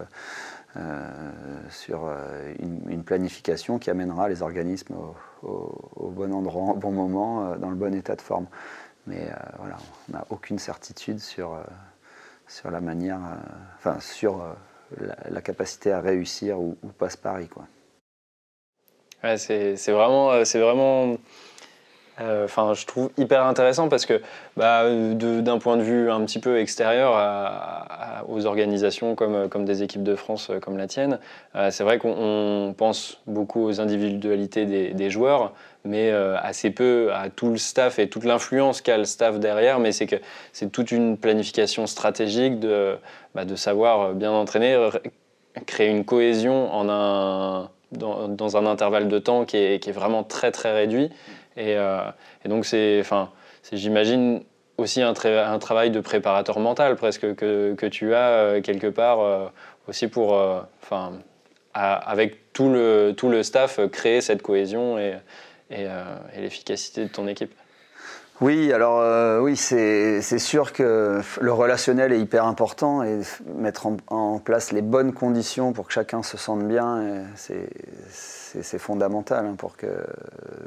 sur 1.69 2.05
euh, 2.05 2.53
une, 2.59 3.03
planification 3.03 3.79
qui 3.79 3.89
amènera 3.89 4.29
les 4.29 4.41
organismes 4.41 4.95
au, 5.41 6.09
bon 6.09 6.33
endroit, 6.33 6.73
au 6.73 6.77
bon 6.77 6.91
moment, 6.91 7.45
euh, 7.45 7.55
dans 7.57 7.69
le 7.69 7.75
bon 7.75 7.93
état 7.95 8.15
de 8.15 8.21
forme. 8.21 8.47
Mais 9.07 9.27
voilà, 9.57 9.77
on 10.07 10.13
n'a 10.13 10.25
aucune 10.29 10.59
certitude 10.59 11.19
sur, 11.19 11.57
sur 12.47 12.69
la 12.69 12.79
manière, 12.79 13.19
enfin 13.77 13.99
sur 13.99 14.43
la, 14.99 15.41
capacité 15.41 15.91
à 15.91 15.99
réussir 15.99 16.59
ou, 16.59 16.75
pas 16.99 17.09
ce 17.09 17.17
pari. 17.17 17.47
Quoi. 17.47 17.65
Ouais, 19.23 19.37
c'est 19.37 19.91
vraiment, 19.91 20.45
c'est 20.45 20.59
vraiment 20.59 21.17
euh, 22.21 22.47
je 22.47 22.85
trouve 22.85 23.11
hyper 23.17 23.45
intéressant 23.45 23.87
parce 23.87 24.05
que, 24.05 24.21
bah, 24.57 24.83
d'un 24.89 25.57
point 25.57 25.77
de 25.77 25.81
vue 25.81 26.11
un 26.11 26.21
petit 26.25 26.39
peu 26.39 26.59
extérieur 26.59 27.13
aux 28.27 28.45
organisations 28.45 29.15
comme, 29.15 29.65
des 29.65 29.83
équipes 29.83 30.03
de 30.03 30.15
France 30.15 30.49
euh, 30.49 30.59
comme 30.59 30.77
la 30.77 30.87
tienne, 30.87 31.19
euh, 31.55 31.71
c'est 31.71 31.83
vrai 31.83 31.97
qu'on 31.97 32.73
pense 32.77 33.21
beaucoup 33.27 33.63
aux 33.65 33.79
individualités 33.79 34.65
des, 34.65 35.09
joueurs, 35.09 35.53
mais 35.85 36.11
assez 36.11 36.69
peu 36.69 37.11
à 37.13 37.29
tout 37.29 37.49
le 37.49 37.57
staff 37.57 37.99
et 37.99 38.09
toute 38.09 38.23
l'influence 38.23 38.81
qu'a 38.81 38.97
le 38.97 39.05
staff 39.05 39.39
derrière. 39.39 39.79
Mais 39.79 39.91
c'est 39.91 40.05
que 40.05 40.17
c'est 40.53 40.71
toute 40.71 40.91
une 40.91 41.17
planification 41.17 41.87
stratégique 41.87 42.59
de, 42.59 42.97
bah, 43.33 43.43
savoir 43.55 44.13
bien 44.13 44.31
entraîner, 44.31 44.89
créer 45.65 45.89
une 45.89 46.05
cohésion 46.05 46.69
dans, 47.91 48.57
un 48.57 48.65
intervalle 48.65 49.07
de 49.07 49.19
temps 49.19 49.45
qui 49.45 49.57
est, 49.57 49.79
qui 49.81 49.89
est 49.89 49.93
vraiment 49.93 50.23
très 50.23 50.51
très 50.51 50.73
réduit. 50.73 51.09
Euh, 51.57 52.11
et, 52.45 52.49
donc, 52.49 52.65
c'est, 52.65 52.99
enfin, 53.01 53.31
j'imagine, 53.71 54.43
aussi 54.77 55.01
un, 55.01 55.13
travail 55.13 55.91
de 55.91 55.99
préparateur 55.99 56.59
mental 56.59 56.95
presque 56.95 57.35
que, 57.35 57.87
tu 57.87 58.13
as 58.13 58.29
euh, 58.29 58.61
quelque 58.61 58.87
part 58.87 59.19
euh, 59.19 59.47
aussi 59.87 60.07
pour, 60.07 60.33
enfin, 60.81 61.19
avec 61.73 62.53
tout 62.53 62.69
le, 62.69 63.13
tout 63.15 63.29
le 63.29 63.43
staff, 63.43 63.79
créer 63.91 64.21
cette 64.21 64.41
cohésion 64.41 64.97
et 64.97 65.15
l'efficacité 66.37 67.03
de 67.03 67.09
ton 67.09 67.27
équipe. 67.27 67.53
Oui, 68.41 68.71
alors 68.71 69.01
euh, 69.01 69.41
oui, 69.41 69.57
c'est 69.57 70.21
sûr 70.21 70.71
que 70.71 71.19
le 71.41 71.51
relationnel 71.51 72.13
est 72.13 72.21
hyper 72.21 72.45
important 72.45 73.03
et 73.03 73.19
mettre 73.57 73.87
en, 74.07 74.39
place 74.39 74.71
les 74.71 74.81
bonnes 74.81 75.11
conditions 75.13 75.73
pour 75.73 75.87
que 75.87 75.93
chacun 75.93 76.23
se 76.23 76.37
sente 76.37 76.65
bien, 76.65 77.25
c'est 77.35 78.79
fondamental 78.79 79.45
hein, 79.45 79.55
pour 79.57 79.75
que 79.75 79.87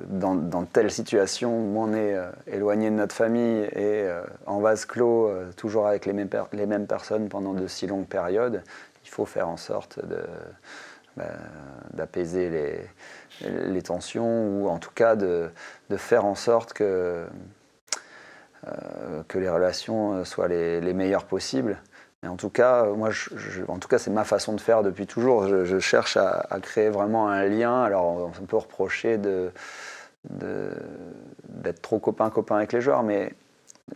dans, 0.09 0.65
telle 0.65 0.91
situation 0.91 1.51
où 1.51 1.81
on 1.81 1.95
est 1.95 2.15
euh, 2.15 2.31
éloigné 2.47 2.91
de 2.91 2.97
notre 2.97 3.15
famille 3.15 3.63
et 3.63 4.03
euh, 4.05 4.23
en 4.45 4.61
vase 4.61 4.85
clos, 4.85 5.31
toujours 5.57 5.87
avec 5.87 6.05
les 6.05 6.13
mêmes, 6.13 6.29
les 6.53 6.67
mêmes, 6.67 6.87
personnes 6.87 7.31
pendant 7.31 7.55
de 7.55 7.67
si 7.67 7.87
longues 7.87 8.07
périodes, 8.07 8.63
il 9.05 9.09
faut 9.09 9.25
faire 9.25 9.49
en 9.49 9.57
sorte 9.57 9.99
bah, 11.17 11.25
d'apaiser 11.93 12.49
les, 12.49 12.81
les, 13.51 13.83
tensions 13.83 14.47
ou 14.47 14.69
en 14.69 14.79
tout 14.79 14.91
cas 14.95 15.15
de, 15.15 15.51
de 15.91 15.97
faire 15.99 16.25
en 16.25 16.35
sorte 16.35 16.73
que 16.73 16.85
euh, 16.85 17.27
que 19.29 19.39
les 19.39 19.49
relations 19.49 20.15
euh, 20.15 20.25
soient 20.25 20.49
les, 20.49 20.93
meilleures 20.93 21.25
possibles. 21.25 21.79
Mais 22.23 22.29
en 22.29 22.37
tout 22.37 22.51
cas, 22.51 22.85
moi, 22.85 23.11
en 23.69 23.79
tout 23.79 23.89
cas, 23.89 23.99
c'est 23.99 24.11
ma 24.11 24.25
façon 24.25 24.53
de 24.53 24.61
faire 24.61 24.83
depuis 24.83 25.07
toujours. 25.07 25.49
Je, 25.49 25.79
cherche 25.81 26.17
à, 26.17 26.47
créer 26.63 26.89
vraiment 26.89 27.29
un 27.29 27.45
lien. 27.47 27.83
Alors, 27.83 28.31
on 28.41 28.47
peut 28.47 28.57
reprocher 28.57 29.19
d'être 29.19 29.53
trop 31.83 31.99
copain-copain 31.99 32.57
avec 32.57 32.73
les 32.73 32.81
joueurs, 32.81 33.03
mais 33.03 33.35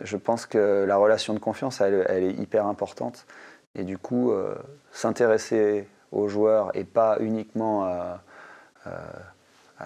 je 0.01 0.17
pense 0.17 0.45
que 0.45 0.83
la 0.85 0.97
relation 0.97 1.33
de 1.33 1.39
confiance, 1.39 1.79
elle, 1.79 2.05
est 2.09 2.33
hyper 2.33 2.65
importante. 2.65 3.25
Et 3.75 3.83
du 3.83 3.97
coup, 3.97 4.31
euh, 4.31 4.55
s'intéresser 4.91 5.87
aux 6.11 6.27
joueurs 6.27 6.75
et 6.75 6.83
pas 6.83 7.17
uniquement 7.21 7.85
à 7.85 8.21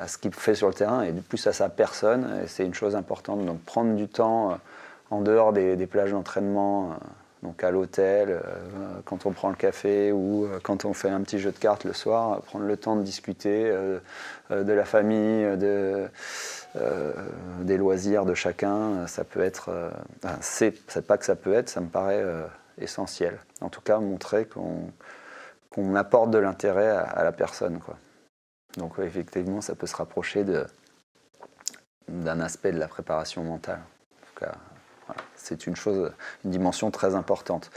ce 0.08 0.18
qu'il 0.18 0.34
fait 0.34 0.56
sur 0.56 0.68
le 0.68 0.74
terrain, 0.74 1.04
et 1.04 1.12
plus 1.12 1.46
à 1.48 1.54
sa 1.54 1.70
personne, 1.70 2.44
c'est 2.48 2.66
une 2.66 2.74
chose 2.74 2.96
importante. 2.96 3.46
Donc, 3.46 3.62
prendre 3.62 3.96
du 3.96 4.08
temps 4.08 4.58
en 5.12 5.22
dehors 5.22 5.54
des, 5.54 5.86
plages 5.86 6.12
d'entraînement, 6.12 6.92
euh, 6.92 6.96
donc 7.44 7.64
à 7.64 7.70
l'hôtel, 7.70 8.30
euh, 8.30 8.40
quand 9.06 9.26
on 9.26 9.32
prend 9.32 9.50
le 9.50 9.56
café 9.56 10.12
ou 10.12 10.46
euh, 10.46 10.60
quand 10.64 10.86
on 10.86 10.94
fait 10.94 11.10
un 11.10 11.22
petit 11.22 11.38
jeu 11.38 11.52
de 11.52 11.58
cartes 11.58 11.84
le 11.84 11.94
soir, 11.94 12.42
prendre 12.42 12.66
le 12.66 12.78
temps 12.78 12.96
de 12.96 13.04
discuter 13.04 13.72
de 14.50 14.74
la 14.74 14.86
famille, 14.86 15.58
de, 15.58 16.08
des 17.60 17.78
loisirs 17.78 18.26
de 18.26 18.34
chacun, 18.34 19.06
ça 19.08 19.24
peut 19.24 19.42
être, 19.42 19.92
c'est 20.40 21.06
pas 21.06 21.18
que 21.18 21.26
ça 21.26 21.36
peut 21.36 21.54
être, 21.54 21.70
ça 21.70 21.82
me 21.82 21.90
paraît 21.90 22.24
essentiel. 22.80 23.38
En 23.60 23.70
tout 23.70 23.82
cas, 23.82 24.00
montrer 24.00 24.46
qu'on 24.46 25.96
apporte 25.96 26.32
de 26.32 26.38
l'intérêt 26.38 26.90
à, 26.90 27.24
la 27.24 27.32
personne. 27.32 27.80
Quoi. 27.80 27.98
Donc 28.78 29.00
effectivement, 29.00 29.62
ça 29.62 29.76
peut 29.76 29.88
se 29.88 29.96
rapprocher 29.96 30.46
d'un 32.08 32.40
aspect 32.40 32.72
de 32.72 32.80
la 32.80 32.88
préparation 32.88 33.44
mentale. 33.44 33.80
En 33.80 34.26
tout 34.28 34.46
cas, 34.46 34.54
c'est 35.36 35.68
une 35.68 35.76
chose, 35.76 36.12
une 36.46 36.52
dimension 36.52 36.92
très 36.92 37.16
importante 37.16 37.72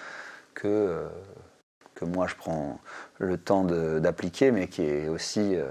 que, 0.55 0.69
euh, 0.69 1.09
que 1.95 2.05
moi 2.05 2.27
je 2.27 2.37
prends 2.37 2.81
le 3.19 3.37
temps 3.39 3.65
d'appliquer, 3.65 4.51
mais 4.51 4.69
qui 4.69 4.83
est 4.83 5.09
aussi 5.09 5.57
euh, 5.57 5.65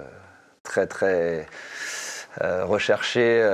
très 0.63 0.88
très 0.88 1.47
euh, 2.41 2.65
recherchée 2.65 3.47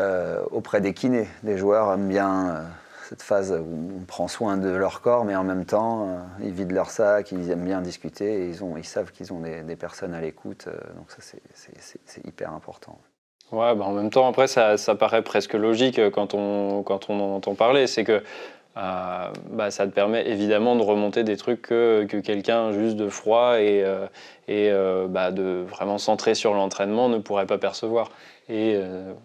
auprès 0.52 0.82
des 0.82 0.94
kinés. 0.94 1.28
Les 1.44 1.58
joueurs 1.58 1.92
aiment 1.94 2.08
bien 2.08 2.66
cette 3.10 3.24
phase 3.24 3.52
où 3.52 3.90
on 4.00 4.06
prend 4.06 4.28
soin 4.28 4.58
de 4.58 4.70
leur 4.70 5.02
corps, 5.02 5.26
mais 5.26 5.36
en 5.36 5.44
même 5.44 5.66
temps, 5.66 6.20
ils 6.44 6.52
vident 6.52 6.76
leur 6.76 6.92
sac, 6.92 7.32
ils 7.32 7.50
aiment 7.50 7.66
bien 7.66 7.82
discuter, 7.82 8.48
ils, 8.48 8.64
ont, 8.64 8.78
ils 8.78 8.86
savent 8.86 9.12
qu'ils 9.12 9.34
ont 9.34 9.40
des, 9.40 9.76
personnes 9.76 10.14
à 10.14 10.22
l'écoute, 10.22 10.68
donc 10.96 11.10
ça 11.10 11.18
c'est 12.06 12.28
hyper 12.28 12.54
important. 12.54 13.00
Ouais, 13.52 13.74
bah 13.76 13.86
en 13.86 13.94
même 13.94 14.12
temps, 14.12 14.28
après, 14.28 14.46
ça, 14.46 14.78
ça, 14.78 14.94
paraît 14.94 15.24
presque 15.24 15.54
logique 15.54 15.98
euh, 15.98 16.12
quand 16.12 16.36
on, 16.36 16.84
quand 16.84 17.10
on 17.10 17.20
en 17.20 17.36
entend 17.36 17.56
parler. 17.56 17.88
C'est 17.88 18.04
que 18.04 18.22
euh, 18.80 19.32
bah, 19.52 19.72
ça 19.72 19.86
te 19.86 19.92
permet 19.92 20.28
évidemment 20.28 20.76
de 20.76 20.82
remonter 20.82 21.24
des 21.24 21.38
trucs 21.38 21.62
que, 21.62 22.06
que 22.10 22.18
quelqu'un 22.18 22.72
juste 22.72 22.96
de 22.96 23.10
froid 23.10 23.60
et, 23.60 23.84
euh, 23.84 24.08
et 24.48 24.72
bah, 25.10 25.32
de 25.32 25.64
vraiment 25.68 25.98
centré 25.98 26.34
sur 26.34 26.54
l'entraînement 26.54 27.10
ne 27.10 27.18
pourrait 27.18 27.46
pas 27.46 27.58
percevoir. 27.58 28.10
Et 28.48 28.82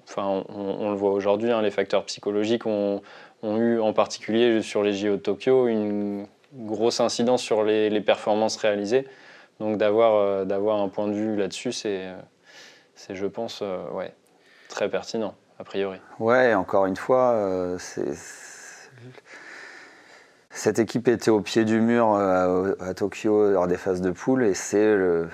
enfin, 0.06 0.44
on, 0.50 0.90
le 0.90 0.96
voit 0.96 1.12
aujourd'hui, 1.12 1.50
hein, 1.50 1.62
les 1.62 1.70
facteurs 1.70 2.04
psychologiques 2.04 2.66
ont, 2.66 3.00
eu 3.42 3.78
en 3.78 3.92
particulier 3.92 4.60
sur 4.62 4.82
les 4.82 4.92
JO 4.92 5.12
de 5.12 5.16
Tokyo 5.16 5.68
une 5.68 6.26
grosse 6.52 7.00
incidence 7.00 7.42
sur 7.42 7.64
les, 7.64 8.00
performances 8.00 8.56
réalisées. 8.56 9.06
Donc 9.60 9.78
d'avoir 9.78 10.44
d'avoir 10.44 10.80
un 10.80 10.88
point 10.88 11.06
de 11.06 11.14
vue 11.14 11.36
là-dessus, 11.36 11.72
c'est 11.72 12.10
c'est, 12.94 13.14
je 13.14 13.26
pense, 13.26 13.60
euh, 13.62 13.90
ouais, 13.90 14.14
très 14.68 14.88
pertinent, 14.88 15.34
a 15.58 15.64
priori. 15.64 15.98
Ouais, 16.20 16.54
encore 16.54 16.86
une 16.86 16.96
fois, 16.96 17.32
euh, 17.32 17.78
cette 20.54 20.78
équipe 20.78 21.08
était 21.08 21.30
au 21.30 21.40
pied 21.40 21.64
du 21.64 21.80
mur 21.80 22.14
euh, 22.14 22.74
à, 22.80 22.94
Tokyo 22.94 23.50
lors 23.50 23.66
des 23.66 23.76
phases 23.76 24.00
de 24.00 24.10
poule 24.10 24.44
et 24.44 24.54
c'est, 24.54 24.96
le... 24.96 25.28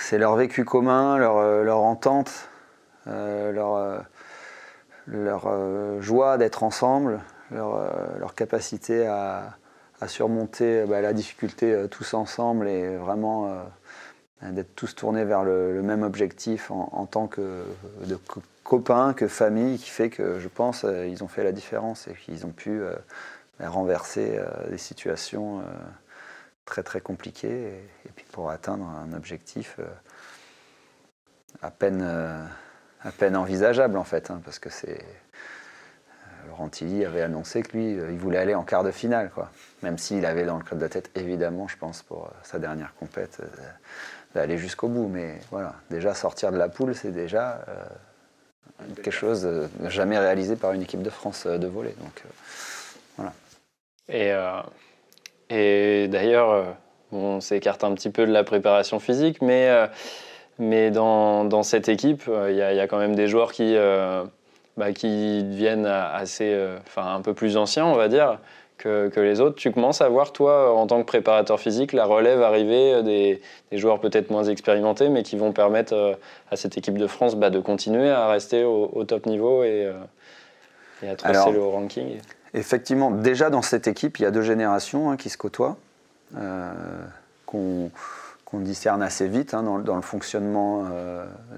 c'est 0.00 0.18
leur 0.18 0.36
vécu 0.36 0.64
commun, 0.64 1.16
leur, 1.18 1.64
leur 1.64 1.78
entente, 1.78 2.48
leur, 3.06 4.04
leur 5.06 6.02
joie 6.02 6.38
d'être 6.38 6.62
ensemble, 6.62 7.20
leur, 7.50 8.34
capacité 8.36 9.06
à, 9.06 9.56
surmonter 10.06 10.84
bah, 10.86 11.00
la 11.00 11.12
difficulté 11.12 11.86
tous 11.90 12.14
ensemble 12.14 12.68
et 12.68 12.96
vraiment 12.96 13.64
d'être 14.42 14.74
tous 14.74 14.94
tournés 14.94 15.24
vers 15.24 15.44
le, 15.44 15.80
même 15.82 16.02
objectif 16.02 16.70
en, 16.70 17.06
tant 17.06 17.26
que 17.26 17.64
copains, 18.64 19.12
que 19.12 19.28
famille, 19.28 19.78
qui 19.78 19.90
fait 19.90 20.08
que 20.08 20.38
je 20.38 20.48
pense 20.48 20.84
euh, 20.84 21.06
ils 21.06 21.22
ont 21.22 21.28
fait 21.28 21.44
la 21.44 21.52
différence 21.52 22.08
et 22.08 22.14
qu'ils 22.14 22.46
ont 22.46 22.52
pu 22.52 22.70
euh, 22.70 22.94
renverser 23.60 24.38
euh, 24.38 24.70
des 24.70 24.78
situations 24.78 25.62
très 26.64 26.82
très 26.82 27.00
compliquées 27.00 27.68
et, 28.06 28.08
puis 28.14 28.24
pour 28.32 28.50
atteindre 28.50 28.86
un 28.86 29.12
objectif 29.12 29.78
à 31.60 31.70
peine 31.70 32.02
à 32.02 33.10
peine 33.10 33.36
envisageable 33.36 33.96
en 33.96 34.04
fait, 34.04 34.30
hein, 34.30 34.40
parce 34.44 34.58
que 34.58 34.70
c'est 34.70 35.04
Laurent 36.48 36.68
Tilly 36.68 37.04
avait 37.04 37.22
annoncé 37.22 37.62
que 37.62 37.76
lui, 37.76 37.92
il 37.92 38.18
voulait 38.18 38.38
aller 38.38 38.54
en 38.54 38.64
quart 38.64 38.82
de 38.82 38.90
finale, 38.90 39.30
quoi. 39.30 39.50
Même 39.82 39.96
s'il 39.96 40.26
avait 40.26 40.44
dans 40.44 40.58
le 40.58 40.64
creux 40.64 40.76
de 40.76 40.80
la 40.80 40.88
tête, 40.88 41.10
évidemment, 41.14 41.68
je 41.68 41.76
pense, 41.76 42.02
pour 42.02 42.30
sa 42.42 42.58
dernière 42.58 42.94
compète, 42.96 43.40
d'aller 44.34 44.58
jusqu'au 44.58 44.88
bout. 44.88 45.08
Mais 45.08 45.38
voilà, 45.50 45.74
déjà 45.90 46.14
sortir 46.14 46.52
de 46.52 46.58
la 46.58 46.68
poule, 46.68 46.94
c'est 46.94 47.10
déjà 47.10 47.64
euh, 47.68 47.84
quelque 48.96 49.10
chose 49.10 49.44
euh, 49.44 49.68
jamais 49.84 50.18
réalisé 50.18 50.56
par 50.56 50.72
une 50.72 50.82
équipe 50.82 51.02
de 51.02 51.10
France 51.10 51.44
euh, 51.46 51.58
de 51.58 51.66
volley. 51.66 51.94
Donc 52.00 52.22
voilà. 53.16 53.32
Et 54.08 54.32
Et 55.50 56.08
d'ailleurs, 56.08 56.76
on 57.12 57.40
s'écarte 57.40 57.84
un 57.84 57.94
petit 57.94 58.10
peu 58.10 58.26
de 58.26 58.32
la 58.32 58.44
préparation 58.44 58.98
physique, 58.98 59.42
mais, 59.42 59.70
mais 60.58 60.90
dans, 60.90 61.44
dans, 61.44 61.62
cette 61.62 61.88
équipe, 61.88 62.24
il 62.48 62.54
y, 62.54 62.58
y, 62.58 62.80
a 62.80 62.86
quand 62.86 62.98
même 62.98 63.14
des 63.14 63.28
joueurs 63.28 63.52
qui, 63.52 63.76
bah, 64.76 64.92
qui 64.92 65.42
deviennent 65.44 65.86
assez, 65.86 66.56
enfin 66.86 67.14
un 67.14 67.20
peu 67.20 67.34
plus 67.34 67.56
anciens, 67.56 67.86
on 67.86 67.94
va 67.94 68.08
dire 68.08 68.38
que, 68.82 69.20
les 69.20 69.40
autres. 69.40 69.56
Tu 69.56 69.70
commences 69.70 70.00
à 70.00 70.08
voir, 70.08 70.32
toi, 70.32 70.74
en 70.74 70.86
tant 70.86 71.00
que 71.00 71.06
préparateur 71.06 71.60
physique, 71.60 71.92
la 71.92 72.04
relève 72.04 72.42
arriver 72.42 72.94
euh, 72.94 73.02
des, 73.02 73.40
joueurs 73.72 74.00
peut-être 74.00 74.30
moins 74.30 74.44
expérimentés, 74.44 75.08
mais 75.08 75.22
qui 75.22 75.36
vont 75.36 75.52
permettre 75.52 75.94
euh, 75.94 76.14
à 76.50 76.56
cette 76.56 76.76
équipe 76.76 76.98
de 76.98 77.06
France 77.06 77.36
bah, 77.36 77.50
de 77.50 77.60
continuer 77.60 78.10
à 78.10 78.28
rester 78.28 78.64
au, 78.64 79.04
top 79.04 79.26
niveau 79.26 79.62
et, 79.62 79.86
euh, 79.86 81.10
à 81.10 81.16
tracer 81.16 81.52
le 81.52 81.62
ranking. 81.62 82.18
Effectivement, 82.54 83.10
déjà 83.10 83.50
dans 83.50 83.62
cette 83.62 83.88
équipe, 83.88 84.18
il 84.18 84.22
y 84.22 84.26
a 84.26 84.30
deux 84.30 84.42
générations 84.42 85.10
hein, 85.10 85.16
qui 85.16 85.30
se 85.30 85.38
côtoient, 85.38 85.76
qu'on 87.46 87.90
discerne 88.54 89.02
assez 89.02 89.28
vite 89.28 89.54
hein, 89.54 89.62
dans, 89.62 89.96
le 89.96 90.02
fonctionnement 90.02 90.86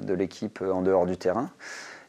de 0.01 0.15
l'équipe 0.15 0.63
en 0.63 0.83
dehors 0.83 1.07
du 1.07 1.17
terrain. 1.17 1.51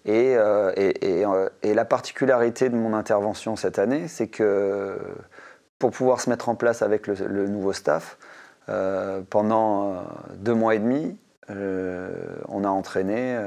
Euh, 0.08 0.74
euh, 0.78 1.50
et, 1.64 1.74
la 1.74 1.86
particularité 1.86 2.70
de 2.70 2.76
mon 2.76 2.94
intervention 2.94 3.56
cette 3.56 3.80
année, 3.80 4.08
c'est 4.08 4.28
que 4.28 4.98
pour 5.80 5.92
pouvoir 5.92 6.22
se 6.22 6.30
mettre 6.30 6.50
en 6.50 6.56
place 6.56 6.82
avec 6.82 7.08
le, 7.08 7.48
nouveau 7.48 7.74
staff, 7.74 8.18
euh, 8.70 9.22
pendant 9.30 10.04
deux 10.38 10.54
mois 10.54 10.76
et 10.76 10.80
demi, 10.80 11.18
on 11.50 12.64
a 12.64 12.70
entraîné 12.70 13.38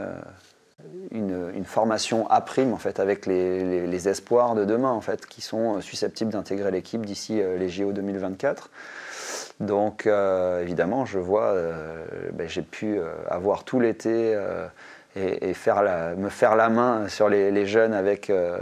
une, 1.11 1.65
formation 1.65 2.29
à 2.31 2.41
prime 2.41 2.73
en 2.73 2.79
fait, 2.79 3.01
avec 3.01 3.27
les, 3.27 4.09
espoirs 4.09 4.55
de 4.55 4.65
demain 4.65 4.91
en 4.91 5.01
fait, 5.01 5.27
qui 5.27 5.41
sont 5.41 5.81
susceptibles 5.81 6.33
d'intégrer 6.33 6.71
l'équipe 6.71 7.05
d'ici 7.05 7.41
les 7.59 7.69
JO 7.69 7.93
2024. 7.93 8.71
Donc 9.61 10.07
évidemment, 10.07 11.05
je 11.05 11.19
vois, 11.19 11.55
ben, 12.33 12.49
j'ai 12.49 12.63
pu 12.63 12.99
avoir 13.29 13.65
tout 13.65 13.81
l'été 13.81 14.39
et, 15.17 15.55
faire 15.55 15.83
me 16.17 16.29
faire 16.29 16.57
la 16.57 16.69
main 16.69 17.09
sur 17.09 17.29
les, 17.29 17.67
jeunes 17.67 17.95
avec, 17.95 18.31
euh, 18.31 18.59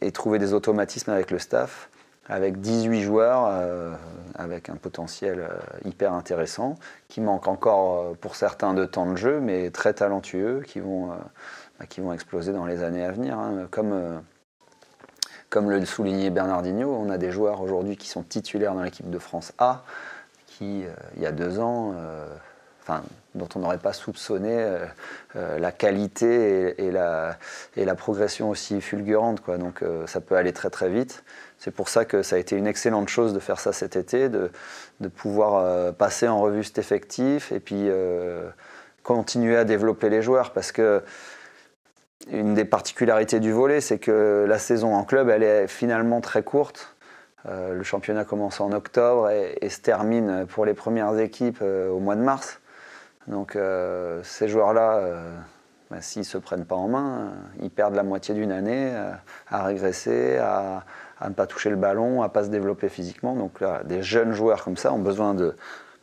et, 0.00 0.12
trouver 0.12 0.38
des 0.38 0.52
automatismes 0.52 1.10
avec 1.10 1.30
le 1.30 1.38
staff, 1.38 1.88
avec 2.28 2.60
18 2.60 3.02
joueurs, 3.02 3.46
euh, 3.48 3.94
avec 4.34 4.68
un 4.68 4.76
potentiel 4.76 5.40
euh, 5.40 5.56
hyper 5.84 6.12
intéressant, 6.12 6.76
qui 7.08 7.20
manque 7.20 7.48
encore 7.48 8.16
pour 8.16 8.36
certains 8.36 8.74
de 8.74 8.84
temps 8.84 9.06
de 9.06 9.16
jeu, 9.16 9.40
mais 9.40 9.70
très 9.70 9.94
talentueux, 9.94 10.62
qui 10.66 10.80
vont, 10.80 11.08
bah, 11.78 11.86
qui 11.88 12.00
vont 12.00 12.12
exploser 12.12 12.52
dans 12.52 12.66
les 12.66 12.82
années 12.82 13.04
à 13.04 13.12
venir. 13.12 13.38
Hein. 13.38 13.68
Comme, 13.70 14.22
comme 15.50 15.70
le 15.70 15.84
soulignait 15.84 16.30
Bernardino, 16.30 16.94
on 16.94 17.10
a 17.10 17.18
des 17.18 17.30
joueurs 17.30 17.60
aujourd'hui 17.60 17.96
qui 17.96 18.08
sont 18.08 18.22
titulaires 18.22 18.74
dans 18.74 18.82
l'équipe 18.82 19.10
de 19.10 19.18
France 19.18 19.52
A, 19.58 19.84
qui, 20.46 20.84
il 21.16 21.22
y 21.22 21.26
a 21.26 21.32
deux 21.32 21.60
ans, 21.60 21.94
dont 23.34 23.48
on 23.54 23.60
n'aurait 23.60 23.78
pas 23.78 23.92
soupçonné 23.92 24.54
euh, 24.54 24.86
euh, 25.36 25.58
la 25.58 25.72
qualité 25.72 26.82
et, 26.84 26.90
la, 26.90 27.94
progression 27.96 28.50
aussi 28.50 28.80
fulgurante. 28.80 29.42
Donc 29.58 29.82
euh, 29.82 30.06
ça 30.06 30.20
peut 30.20 30.36
aller 30.36 30.52
très 30.52 30.70
très 30.70 30.88
vite. 30.88 31.24
C'est 31.58 31.70
pour 31.70 31.88
ça 31.88 32.04
que 32.04 32.22
ça 32.22 32.36
a 32.36 32.38
été 32.38 32.56
une 32.56 32.66
excellente 32.66 33.08
chose 33.08 33.32
de 33.32 33.38
faire 33.38 33.58
ça 33.58 33.72
cet 33.72 33.96
été, 33.96 34.28
de, 34.28 34.50
pouvoir 35.14 35.94
passer 35.94 36.28
en 36.28 36.40
revue 36.40 36.64
cet 36.64 36.78
effectif 36.78 37.50
et 37.50 37.60
puis 37.60 37.88
continuer 39.02 39.56
à 39.56 39.64
développer 39.64 40.10
les 40.10 40.20
joueurs. 40.20 40.52
Parce 40.52 40.70
que 40.70 41.02
une 42.30 42.54
des 42.54 42.66
particularités 42.66 43.40
du 43.40 43.52
volet, 43.52 43.80
c'est 43.80 43.98
que 43.98 44.44
la 44.46 44.58
saison 44.58 44.94
en 44.94 45.04
club, 45.04 45.30
elle 45.30 45.42
est 45.42 45.66
finalement 45.66 46.20
très 46.20 46.42
courte. 46.42 46.94
le 47.46 47.82
championnat 47.82 48.24
commence 48.24 48.60
en 48.60 48.72
octobre 48.72 49.30
et, 49.30 49.68
se 49.70 49.80
termine 49.80 50.46
pour 50.46 50.66
les 50.66 50.74
premières 50.74 51.18
équipes 51.18 51.62
au 51.62 52.00
mois 52.00 52.16
de 52.16 52.22
mars. 52.22 52.60
Donc 53.28 53.56
euh, 53.56 54.20
ces 54.22 54.48
joueurs-là, 54.48 54.96
euh, 54.98 55.36
bah, 55.90 56.00
s'ils 56.00 56.20
ne 56.20 56.26
se 56.26 56.38
prennent 56.38 56.64
pas 56.64 56.76
en 56.76 56.88
main, 56.88 57.18
euh, 57.18 57.30
ils 57.60 57.70
perdent 57.70 57.94
la 57.94 58.02
moitié 58.02 58.34
d'une 58.34 58.52
année 58.52 58.92
à 59.48 59.64
régresser, 59.64 60.38
à, 60.38 60.84
ne 61.26 61.34
pas 61.34 61.46
toucher 61.46 61.70
le 61.70 61.76
ballon, 61.76 62.22
à 62.22 62.26
ne 62.26 62.30
pas 62.30 62.44
se 62.44 62.50
développer 62.50 62.88
physiquement. 62.88 63.34
Donc 63.34 63.60
là, 63.60 63.82
des 63.84 64.02
jeunes 64.02 64.32
joueurs 64.32 64.62
comme 64.62 64.76
ça 64.76 64.92
ont 64.92 65.00
besoin 65.00 65.34
de 65.34 65.56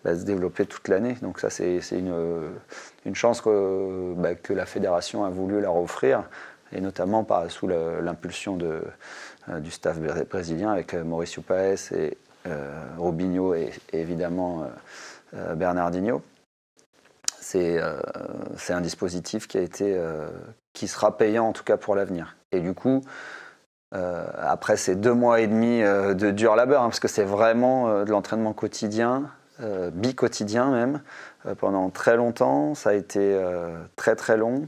bah, 0.04 0.16
se 0.16 0.24
développer 0.24 0.66
toute 0.66 0.88
l'année. 0.90 1.16
Donc 1.22 1.40
ça, 1.40 1.50
c'est 1.50 1.80
une, 1.92 3.14
chance 3.14 3.40
que, 3.42 4.14
bah, 4.18 4.36
que, 4.36 4.54
la 4.54 4.66
fédération 4.66 5.24
a 5.24 5.30
voulu 5.30 5.62
leur 5.62 5.78
offrir, 5.78 6.24
et 6.74 6.82
notamment 6.82 7.26
sous 7.48 7.68
l'impulsion 7.68 8.58
du 8.58 9.72
staff 9.72 9.98
brésilien 10.30 10.72
avec 10.72 10.94
Mauricio 10.94 11.42
Paes 11.42 11.92
et 11.94 12.18
Robinho 12.98 13.54
et, 13.54 13.72
et 13.94 14.02
évidemment 14.02 14.68
Bernardinho. 15.56 16.22
Euh, 17.56 18.00
c'est 18.58 18.74
un 18.74 18.82
dispositif 18.82 19.48
qui, 19.48 19.58
a 19.58 19.62
été, 19.62 19.96
euh, 19.98 20.28
qui 20.74 20.88
sera 20.88 21.18
payant 21.18 21.48
en 21.48 21.54
tout 21.54 21.63
cas 21.63 21.78
pour 21.78 21.96
l'avenir. 21.96 22.36
Et 22.52 22.60
du 22.60 22.74
coup, 22.74 23.02
euh, 23.94 24.26
après 24.38 24.78
ces 24.78 24.96
deux 24.96 25.13
mois 25.13 25.39
et 25.42 25.48
demi 25.48 25.82
de 25.82 26.32
dur 26.32 26.56
labeur, 26.56 26.82
hein, 26.82 26.88
parce 26.88 27.00
que 27.00 27.08
c'est 27.08 27.24
vraiment 27.24 28.04
de 28.04 28.10
l'entraînement 28.10 28.54
quotidien, 28.54 29.30
bi-quotidien 29.94 30.72
même, 30.72 31.02
pendant 31.60 31.89
très 31.89 32.18
longtemps, 32.18 32.76
ça 32.76 32.89
a 32.89 32.94
été 32.94 33.39
très 33.96 34.16
très 34.16 34.36
long. 34.38 34.68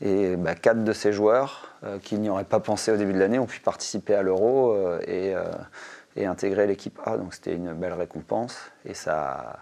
Et 0.00 0.36
bah, 0.36 0.54
quatre 0.54 0.84
de 0.84 0.92
ces 0.92 1.12
joueurs 1.12 1.74
qui 2.02 2.18
n'y 2.18 2.28
auraient 2.28 2.44
pas 2.44 2.60
pensé 2.60 2.92
au 2.92 2.96
début 2.96 3.12
de 3.12 3.18
l'année 3.18 3.38
ont 3.38 3.46
pu 3.46 3.60
participer 3.60 4.14
à 4.14 4.22
l'Euro 4.22 4.76
et, 5.06 5.34
et, 6.16 6.26
intégrer 6.26 6.66
l'équipe 6.66 7.00
A. 7.06 7.16
Donc 7.16 7.34
c'était 7.34 7.54
une 7.54 7.72
belle 7.72 7.94
récompense. 7.94 8.58
Et 8.84 8.94
ça, 8.94 9.56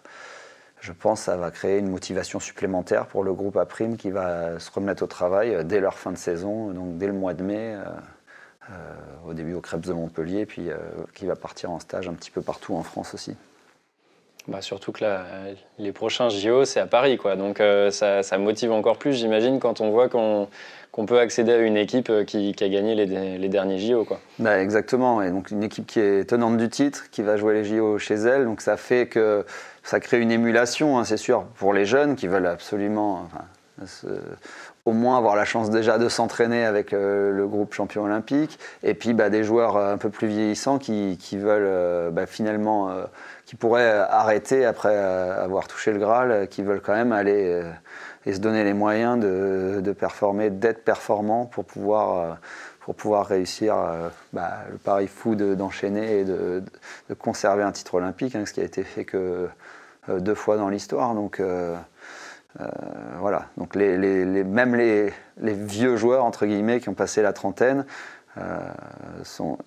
je 0.82 0.90
pense 0.90 1.20
que 1.20 1.24
ça 1.26 1.36
va 1.36 1.52
créer 1.52 1.78
une 1.78 1.88
motivation 1.88 2.40
supplémentaire 2.40 3.06
pour 3.06 3.22
le 3.22 3.32
groupe 3.32 3.56
Aprime 3.56 3.96
qui 3.96 4.10
va 4.10 4.58
se 4.58 4.68
remettre 4.70 5.04
au 5.04 5.06
travail 5.06 5.54
euh, 5.54 5.62
dès 5.62 5.80
leur 5.80 5.96
fin 5.96 6.10
de 6.10 6.16
saison, 6.16 6.72
donc 6.72 6.98
dès 6.98 7.06
le 7.06 7.12
mois 7.12 7.34
de 7.34 7.44
mai, 7.44 7.74
euh, 7.76 7.84
euh, 8.70 8.74
au 9.28 9.32
début 9.32 9.54
au 9.54 9.60
Crêpes 9.60 9.86
de 9.86 9.92
Montpellier, 9.92 10.44
puis 10.44 10.70
qui 11.14 11.26
va 11.26 11.36
partir 11.36 11.70
en 11.70 11.78
stage 11.78 12.08
un 12.08 12.14
petit 12.14 12.30
peu 12.30 12.42
partout 12.42 12.74
en 12.74 12.82
France 12.82 13.14
aussi. 13.14 13.36
Bah 14.48 14.61
surtout 14.61 14.90
que 14.90 15.05
les 15.78 15.92
prochains 15.92 16.28
JO, 16.28 16.64
c'est 16.64 16.81
à 16.81 16.87
Paris, 16.87 17.16
quoi. 17.16 17.37
donc 17.37 17.62
ça, 17.90 18.22
motive 18.38 18.72
encore 18.72 18.98
plus, 18.98 19.14
j'imagine, 19.14 19.61
quand 19.61 19.81
on 19.81 19.90
voit 19.90 20.09
qu'on 20.09 20.48
peut 21.07 21.20
accéder 21.20 21.52
à 21.52 21.59
une 21.59 21.76
équipe 21.76 22.11
qui, 22.26 22.55
a 22.61 22.68
gagné 22.68 22.94
les, 22.94 23.48
derniers 23.48 23.78
JO. 23.78 24.05
Quoi. 24.05 24.18
Bah 24.40 24.61
exactement, 24.61 25.22
et 25.22 25.31
donc 25.31 25.52
une 25.52 25.62
équipe 25.62 25.87
qui 25.87 26.00
est 26.00 26.28
tenante 26.28 26.57
du 26.57 26.68
titre, 26.68 27.09
qui 27.11 27.22
va 27.22 27.37
jouer 27.37 27.55
les 27.55 27.64
JO 27.64 27.98
chez 27.98 28.14
elle, 28.14 28.44
donc 28.44 28.62
ça 28.62 28.76
fait 28.76 29.07
que 29.07 29.46
ça 29.85 30.00
crée 30.00 30.18
une 30.18 30.33
émulation, 30.33 30.98
hein, 30.98 31.05
c'est 31.05 31.16
sûr, 31.16 31.44
pour 31.57 31.72
les 31.72 31.85
jeunes 31.85 32.16
qui 32.16 32.26
veulent 32.26 32.46
absolument 32.46 33.28
au 34.84 34.92
moins 34.92 35.16
avoir 35.16 35.36
la 35.36 35.44
chance 35.44 35.70
déjà 35.70 35.98
de 35.98 36.08
s'entraîner 36.08 36.64
avec 36.64 36.92
euh, 36.92 37.30
le 37.30 37.46
groupe 37.46 37.72
champion 37.72 38.04
olympique, 38.04 38.58
et 38.82 38.94
puis 38.94 39.12
bah, 39.14 39.30
des 39.30 39.44
joueurs 39.44 39.76
euh, 39.76 39.94
un 39.94 39.98
peu 39.98 40.10
plus 40.10 40.26
vieillissants 40.26 40.78
qui, 40.78 41.16
veulent 41.34 41.62
euh, 41.64 42.10
bah, 42.10 42.26
finalement, 42.26 42.90
qui 43.46 43.56
pourraient 43.56 43.90
arrêter 43.90 44.64
après 44.64 44.96
avoir 44.96 45.68
touché 45.68 45.92
le 45.92 45.98
Graal, 45.98 46.48
qui 46.48 46.62
veulent 46.62 46.80
quand 46.80 46.94
même 46.94 47.12
aller 47.12 47.62
et 48.26 48.32
se 48.32 48.40
donner 48.40 48.64
les 48.64 48.74
moyens 48.74 49.18
de, 49.18 49.92
performer, 49.92 50.50
d'être 50.50 50.84
performants 50.84 51.46
pour 51.46 51.64
pouvoir 51.64 52.38
pour 52.80 52.96
pouvoir 52.96 53.26
réussir 53.26 53.76
bah, 54.32 54.50
le 54.70 54.76
pari 54.76 55.06
fou 55.06 55.36
d'enchaîner 55.36 56.20
et 56.20 56.24
de, 56.24 56.62
conserver 57.18 57.62
un 57.62 57.72
titre 57.72 57.94
olympique, 57.94 58.34
hein, 58.34 58.44
ce 58.44 58.52
qui 58.52 58.60
a 58.60 58.64
été 58.64 58.82
fait 58.82 59.04
que 59.04 59.48
euh, 60.08 60.18
deux 60.18 60.34
fois 60.34 60.56
dans 60.56 60.68
l'histoire. 60.68 61.14
Donc 61.14 61.40
euh, 62.60 62.64
euh, 62.64 63.16
voilà. 63.18 63.46
Donc 63.56 63.74
les, 63.74 63.96
même 64.44 64.74
les, 64.74 65.12
vieux 65.40 65.96
joueurs 65.96 66.24
entre 66.24 66.46
guillemets 66.46 66.80
qui 66.80 66.88
ont 66.88 66.94
passé 66.94 67.22
la 67.22 67.32
trentaine 67.32 67.86
sont, 69.24 69.58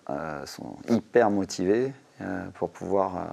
sont, 0.46 0.78
hyper 0.90 1.30
motivés 1.30 1.94
pour 2.56 2.70
pouvoir 2.70 3.28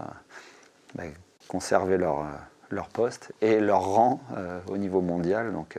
bah, 0.94 1.04
conserver 1.48 1.96
leur, 1.96 2.26
leur 2.70 2.88
poste 2.88 3.32
et 3.40 3.60
leur 3.60 3.82
rang 3.82 4.20
au 4.68 4.76
niveau 4.76 5.00
mondial. 5.00 5.52
Donc 5.52 5.78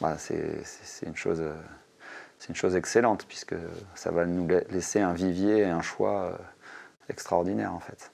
bah, 0.00 0.16
c'est 0.18 1.06
une 1.06 1.16
chose 1.16 1.42
c'est 2.38 2.48
une 2.48 2.56
chose 2.56 2.74
excellente 2.74 3.26
puisque 3.26 3.54
ça 3.94 4.10
va 4.10 4.24
nous 4.24 4.48
laisser 4.70 5.00
un 5.00 5.12
vivier 5.12 5.58
et 5.58 5.66
un 5.66 5.82
choix 5.82 6.38
extraordinaire 7.10 7.74
en 7.74 7.80
fait. 7.80 8.12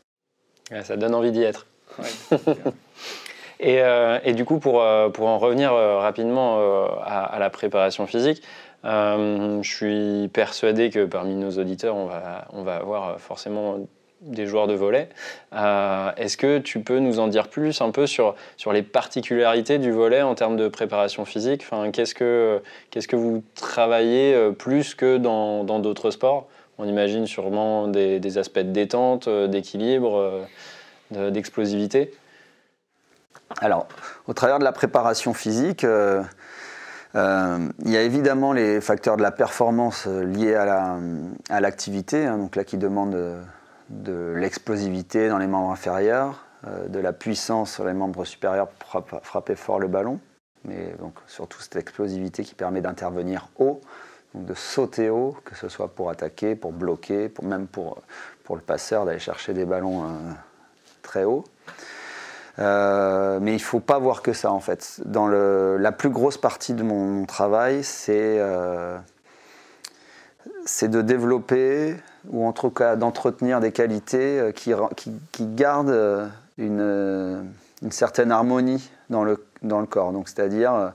ça 0.83 0.97
donne 0.97 1.15
envie 1.15 1.31
d'y 1.31 1.43
être. 1.43 1.67
Euh, 3.65 4.19
et, 4.25 4.35
du 4.35 4.45
coup, 4.45 4.59
pour, 4.59 4.83
euh, 4.83 5.09
pour 5.09 5.29
en 5.29 5.39
revenir 5.39 5.73
euh, 5.73 5.99
rapidement 5.99 6.59
à, 7.05 7.37
la 7.39 7.51
préparation 7.51 8.07
physique, 8.07 8.43
je 8.85 9.61
suis 9.63 10.29
persuadé 10.29 10.91
que 10.91 11.05
parmi 11.05 11.35
nos 11.35 11.51
auditeurs, 11.59 11.97
on 11.97 12.07
va, 12.07 12.47
on 12.53 12.63
va 12.63 12.77
avoir 12.77 13.21
forcément 13.21 13.79
des 14.23 14.47
joueurs 14.47 14.67
de 14.67 14.75
volet. 14.75 15.09
Est-ce 15.53 16.37
que 16.37 16.59
tu 16.59 16.81
peux 16.81 16.99
nous 16.99 17.19
en 17.19 17.27
dire 17.29 17.49
plus 17.49 17.81
un 17.81 17.91
peu 17.91 18.07
sur, 18.07 18.35
sur 18.57 18.73
les 18.73 18.83
particularités 18.83 19.79
du 19.79 19.91
volet 19.91 20.23
en 20.23 20.35
termes 20.35 20.57
de 20.57 20.69
préparation 20.69 21.25
physique? 21.25 21.63
Enfin, 21.63 21.91
que, 21.91 22.63
qu'est-ce 22.91 23.09
que 23.09 23.17
vous 23.17 23.43
travaillez 23.55 24.53
plus 24.59 24.95
que 24.95 25.17
dans 25.17 25.65
d'autres 25.65 26.11
sports? 26.11 26.47
On 26.79 26.87
imagine 26.87 27.27
sûrement 27.27 27.89
des, 27.89 28.39
aspects 28.39 28.59
de 28.59 28.71
détente, 28.71 29.29
d'équilibre, 29.29 30.47
d'explosivité. 31.11 32.13
Alors, 33.61 33.89
au 34.27 34.33
travers 34.33 34.59
de 34.59 34.65
la 34.65 34.73
préparation 34.73 35.33
physique, 35.35 35.85
il 35.85 36.31
y 37.15 37.97
a 37.97 38.03
évidemment 38.03 38.53
les 38.53 38.81
facteurs 38.81 39.17
de 39.17 39.23
la 39.23 39.31
performance 39.31 40.07
liés 40.07 40.55
à 40.55 41.61
l'activité, 41.61 42.27
hein, 42.27 42.39
donc 42.39 42.57
là 42.57 42.65
qui 42.65 42.77
demandent 42.77 43.41
de 43.89 44.35
l'explosivité 44.37 45.29
dans 45.29 45.39
les 45.39 45.47
membres 45.47 45.71
inférieurs, 45.71 46.45
euh, 46.67 46.89
de 46.89 46.99
la 46.99 47.13
puissance 47.13 47.73
sur 47.73 47.85
les 47.85 47.93
membres 47.93 48.25
supérieurs 48.25 48.69
pour 48.69 49.05
frapper 49.23 49.55
fort 49.55 49.79
le 49.79 49.89
ballon, 49.89 50.21
mais 50.65 50.95
donc 50.99 51.15
surtout 51.27 51.61
cette 51.61 51.77
explosivité 51.77 52.43
qui 52.43 52.55
permet 52.55 52.81
d'intervenir 52.81 53.49
haut, 53.59 53.81
donc 54.35 54.47
de 54.47 54.55
sauter 54.55 55.11
haut, 55.11 55.37
que 55.45 55.55
ce 55.55 55.69
soit 55.69 55.89
pour 55.89 56.11
attaquer, 56.11 56.57
pour 56.57 56.73
bloquer, 56.73 57.29
pour, 57.29 57.45
même 57.45 57.67
pour, 57.67 58.03
pour 58.45 58.57
le 58.57 58.63
passeur 58.63 59.05
d'aller 59.05 59.19
chercher 59.19 59.53
des 59.55 59.65
ballons 59.65 60.05
euh, 60.05 60.09
très 61.03 61.25
hauts. 61.25 61.45
Euh, 62.59 63.39
mais 63.41 63.53
il 63.53 63.57
ne 63.57 63.61
faut 63.61 63.81
pas 63.81 63.99
voir 63.99 64.23
que 64.23 64.33
ça 64.33 64.51
en 64.51 64.61
fait. 64.61 65.01
Dans 65.05 65.29
la 65.29 65.93
plus 65.93 66.11
grosse 66.11 66.39
partie 66.39 66.75
de 66.75 66.83
mon, 66.83 67.27
travail, 67.27 67.85
c'est 67.85 68.41
c'est 70.65 70.89
de 70.89 71.01
développer 71.01 71.97
ou 72.29 72.45
en 72.45 72.53
tout 72.53 72.71
cas 72.71 72.97
d'entretenir 72.97 73.61
des 73.61 73.73
qualités 73.73 74.51
qui, 74.55 74.73
qui, 74.97 75.47
gardent 75.47 76.29
euh, 76.59 77.43
une, 77.83 77.93
certaine 77.93 78.33
harmonie 78.33 78.91
dans 79.11 79.25
le, 79.25 79.45
dans 79.63 79.81
le 79.81 79.87
corps. 79.87 80.13
C'est-à-dire, 80.25 80.75
euh, 80.75 80.89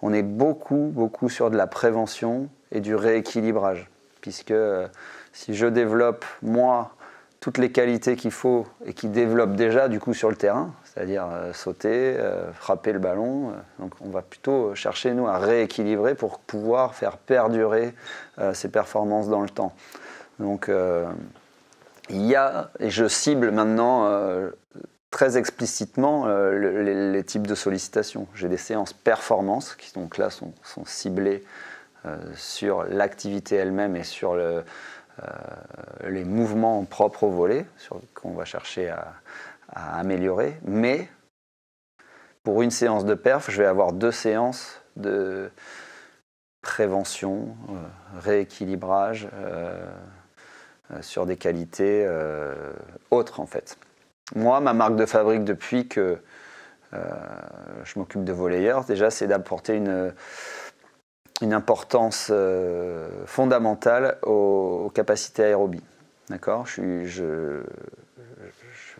on 0.00 0.12
est 0.12 0.22
beaucoup, 0.22 0.90
beaucoup 0.94 1.28
sur 1.28 1.50
de 1.50 1.56
la 1.56 1.66
prévention 1.66 2.48
et 2.70 2.80
du 2.80 2.94
rééquilibrage. 2.94 3.90
Puisque 4.20 4.52
euh, 4.52 4.86
si 5.32 5.54
je 5.54 5.66
développe, 5.66 6.24
moi, 6.42 6.92
toutes 7.40 7.58
les 7.58 7.72
qualités 7.72 8.16
qu'il 8.16 8.30
faut 8.30 8.66
et 8.86 8.92
qui 8.92 9.08
développent 9.08 9.56
déjà 9.56 9.88
du 9.88 10.00
coup 10.00 10.14
sur 10.14 10.30
le 10.30 10.36
terrain, 10.36 10.72
c'est-à-dire 10.98 11.28
sauter, 11.54 12.16
frapper 12.54 12.92
le 12.92 12.98
ballon. 12.98 13.52
donc 13.78 13.92
on 14.00 14.08
va 14.08 14.20
plutôt 14.20 14.74
chercher 14.74 15.12
nous 15.12 15.28
à 15.28 15.38
rééquilibrer 15.38 16.16
pour 16.16 16.40
pouvoir 16.40 16.96
faire 16.96 17.18
perdurer 17.18 17.94
ces 18.52 18.68
performances 18.68 19.28
dans 19.28 19.42
le 19.42 19.48
temps. 19.48 19.72
Donc 20.40 20.68
il 22.10 22.26
y 22.26 22.34
a, 22.34 22.70
et 22.80 22.90
je 22.90 23.06
cible 23.06 23.52
maintenant 23.52 24.50
très 25.10 25.36
explicitement 25.36 26.26
euh, 26.26 27.12
les, 27.12 27.24
types 27.24 27.46
de 27.46 27.54
sollicitations. 27.54 28.26
J'ai 28.34 28.48
des 28.48 28.56
séances 28.56 28.92
performance 28.92 29.74
qui 29.74 29.92
donc 29.92 30.18
là 30.18 30.30
sont, 30.30 30.52
ciblées 30.84 31.44
euh, 32.06 32.16
sur 32.34 32.84
l'activité 32.84 33.56
elle-même 33.56 33.96
et 33.96 34.04
sur 34.04 34.34
le, 34.34 34.64
euh, 35.22 35.24
les 36.08 36.24
mouvements 36.24 36.84
propres 36.84 37.24
au 37.24 37.30
volet 37.30 37.66
qu'on 38.14 38.32
va 38.32 38.44
chercher 38.44 38.90
à, 38.90 39.12
améliorer. 39.74 40.58
Mais 40.64 41.08
pour 42.42 42.62
une 42.62 42.70
séance 42.70 43.04
de 43.04 43.14
perf, 43.14 43.50
je 43.50 43.58
vais 43.58 43.68
avoir 43.68 43.92
deux 43.92 44.12
séances 44.12 44.80
de 44.96 45.50
prévention, 46.62 47.56
rééquilibrage 48.20 49.28
sur 51.00 51.26
des 51.26 51.36
qualités 51.36 52.08
autres 53.10 53.40
en 53.40 53.46
fait. 53.46 53.78
Moi, 54.34 54.60
ma 54.60 54.74
marque 54.74 54.96
de 54.96 55.06
fabrique 55.06 55.44
depuis 55.44 55.88
que 55.88 56.18
euh, 56.94 56.98
je 57.84 57.98
m'occupe 57.98 58.24
de 58.24 58.32
volleyeurs, 58.32 58.84
déjà, 58.84 59.10
c'est 59.10 59.26
d'apporter 59.26 59.74
une, 59.74 60.14
une 61.42 61.52
importance 61.52 62.28
euh, 62.30 63.08
fondamentale 63.26 64.18
aux, 64.22 64.90
capacités 64.94 65.44
aérobies. 65.44 65.84
D'accord? 66.28 66.66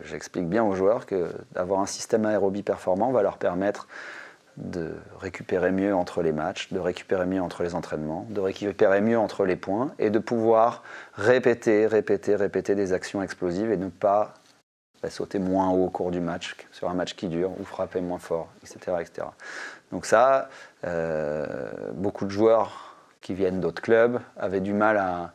J'explique 0.03 0.47
bien 0.47 0.63
aux 0.63 0.75
joueurs 0.75 1.05
que 1.05 1.29
d'avoir 1.53 1.79
un 1.79 1.85
système 1.85 2.25
aérobie 2.25 2.63
performant 2.63 3.11
va 3.11 3.21
leur 3.21 3.37
permettre 3.37 3.87
de 4.57 4.93
récupérer 5.19 5.71
mieux 5.71 5.95
entre 5.95 6.21
les 6.21 6.33
matchs, 6.33 6.71
de 6.73 6.79
récupérer 6.79 7.25
mieux 7.25 7.41
entre 7.41 7.63
les 7.63 7.75
entraînements, 7.75 8.25
de 8.29 8.41
récupérer 8.41 8.99
mieux 8.99 9.17
entre 9.17 9.45
les 9.45 9.55
points 9.55 9.91
et 9.99 10.09
de 10.09 10.19
pouvoir 10.19 10.83
répéter, 11.13 11.87
répéter, 11.87 12.35
répéter 12.35 12.75
des 12.75 12.91
actions 12.91 13.23
explosives 13.23 13.71
et 13.71 13.77
ne 13.77 13.89
pas 13.89 14.33
sauter 15.07 15.39
moins 15.39 15.69
haut 15.69 15.85
au 15.85 15.89
cours 15.89 16.11
du 16.11 16.19
match, 16.19 16.57
sur 16.71 16.89
un 16.89 16.93
match 16.93 17.15
qui 17.15 17.29
dure, 17.29 17.51
ou 17.57 17.63
frapper 17.63 18.01
moins 18.01 18.19
fort, 18.19 18.49
etc. 18.63 18.97
etc. 18.99 19.27
Donc 19.93 20.05
ça, 20.05 20.49
euh, 20.83 21.69
beaucoup 21.93 22.25
de 22.25 22.31
joueurs 22.31 22.95
qui 23.21 23.33
viennent 23.33 23.61
d'autres 23.61 23.81
clubs 23.81 24.19
avaient 24.35 24.59
du 24.59 24.73
mal 24.73 24.97
à, 24.97 25.31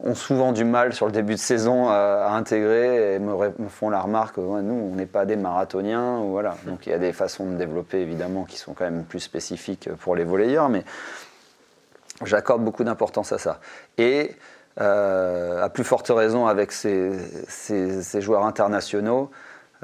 ont 0.00 0.14
souvent 0.14 0.52
du 0.52 0.64
mal 0.64 0.92
sur 0.92 1.06
le 1.06 1.12
début 1.12 1.34
de 1.34 1.38
saison 1.38 1.88
à, 1.88 2.30
intégrer 2.32 3.14
et 3.14 3.18
me, 3.18 3.52
font 3.68 3.90
la 3.90 4.00
remarque 4.00 4.36
nous, 4.38 4.90
on 4.92 4.94
n'est 4.94 5.06
pas 5.06 5.24
des 5.24 5.36
marathoniens. 5.36 6.20
Voilà. 6.24 6.56
Donc 6.66 6.86
il 6.86 6.90
y 6.90 6.92
a 6.92 6.98
des 6.98 7.12
façons 7.12 7.50
de 7.50 7.56
développer 7.56 8.00
évidemment 8.00 8.44
qui 8.44 8.58
sont 8.58 8.74
quand 8.74 8.84
même 8.84 9.04
plus 9.04 9.20
spécifiques 9.20 9.88
pour 10.00 10.16
les 10.16 10.24
volleyeurs, 10.24 10.68
mais 10.68 10.84
j'accorde 12.24 12.62
beaucoup 12.62 12.84
d'importance 12.84 13.32
à 13.32 13.38
ça. 13.38 13.60
Et 13.96 14.36
euh, 14.80 15.62
à 15.62 15.68
plus 15.68 15.84
forte 15.84 16.08
raison 16.08 16.46
avec 16.46 16.72
ces, 16.72 17.12
joueurs 18.20 18.44
internationaux. 18.44 19.30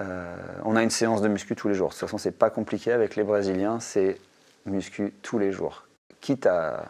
Euh, 0.00 0.34
on 0.64 0.74
a 0.74 0.82
une 0.82 0.90
séance 0.90 1.22
de 1.22 1.28
muscu 1.28 1.54
tous 1.54 1.68
les 1.68 1.74
jours. 1.74 1.88
De 1.88 1.92
toute 1.92 2.00
façon, 2.00 2.18
c'est 2.18 2.36
pas 2.36 2.50
compliqué 2.50 2.90
avec 2.90 3.14
les 3.14 3.22
Brésiliens, 3.22 3.78
c'est 3.78 4.18
muscu 4.66 5.14
tous 5.22 5.38
les 5.38 5.52
jours. 5.52 5.86
Quitte 6.20 6.46
à 6.46 6.86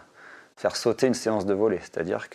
faire 0.57 0.77
sauter 0.77 1.09
une 1.09 1.15
séance 1.15 1.45
de 1.45 1.53
volley, 1.53 1.79
c'est-à-dire 1.81 2.31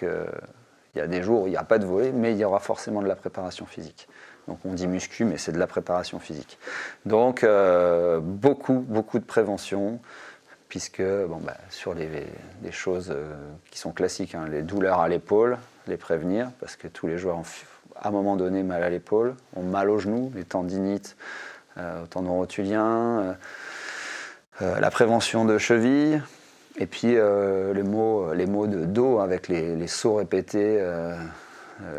qu'il 0.95 1.01
y 1.01 1.03
a 1.03 1.10
des 1.10 1.21
jours 1.23 1.41
où 1.41 1.47
il 1.47 1.49
n'y 1.49 1.58
a 1.58 1.63
pas 1.65 1.77
de 1.77 1.86
volley, 1.86 2.13
mais 2.13 2.31
il 2.31 2.38
y 2.38 2.45
aura 2.45 2.60
forcément 2.60 3.01
de 3.01 3.08
la 3.08 3.17
préparation 3.17 3.65
physique. 3.65 4.08
Donc 4.47 4.60
on 4.63 4.73
dit 4.73 4.88
muscu, 4.88 5.25
mais 5.25 5.38
c'est 5.38 5.51
de 5.51 5.60
la 5.60 5.67
préparation 5.67 6.19
physique. 6.19 6.58
Donc 7.05 7.43
euh, 7.43 8.21
beaucoup, 8.21 8.79
beaucoup 8.79 9.19
de 9.19 9.25
prévention, 9.25 9.99
puisque 10.69 11.01
bon, 11.01 11.41
bah, 11.43 11.58
sur 11.69 11.93
les, 11.93 12.08
choses 12.71 13.12
euh, 13.13 13.36
qui 13.71 13.77
sont 13.77 13.91
classiques, 13.91 14.36
hein, 14.36 14.45
les 14.49 14.62
douleurs 14.62 15.01
à 15.01 15.10
l'épaule, 15.10 15.58
les 15.88 15.97
prévenir, 15.97 16.49
parce 16.62 16.77
que 16.77 16.88
tous 16.88 17.08
les 17.08 17.17
joueurs 17.17 17.39
ont 17.39 17.45
à 17.97 18.08
un 18.08 18.12
moment 18.12 18.38
donné 18.38 18.63
mal 18.63 18.81
à 18.81 18.89
l'épaule, 18.89 19.36
ont 19.58 19.63
mal 19.63 19.89
aux 19.89 19.99
genoux, 19.99 20.31
les 20.34 20.45
tendinites, 20.45 21.17
euh, 21.77 22.03
au 22.03 22.08
tendon 22.08 22.38
rotulien, 22.38 23.36
la 24.62 24.89
prévention 24.91 25.43
de 25.43 25.58
cheville, 25.58 26.21
et 26.77 26.85
puis 26.85 27.15
les, 27.15 27.83
mots, 27.83 28.33
les 28.33 28.45
mots 28.45 28.67
de 28.67 28.85
dos 28.85 29.19
avec 29.19 29.47
les, 29.47 29.88
sauts 29.88 30.15
répétés, 30.15 30.83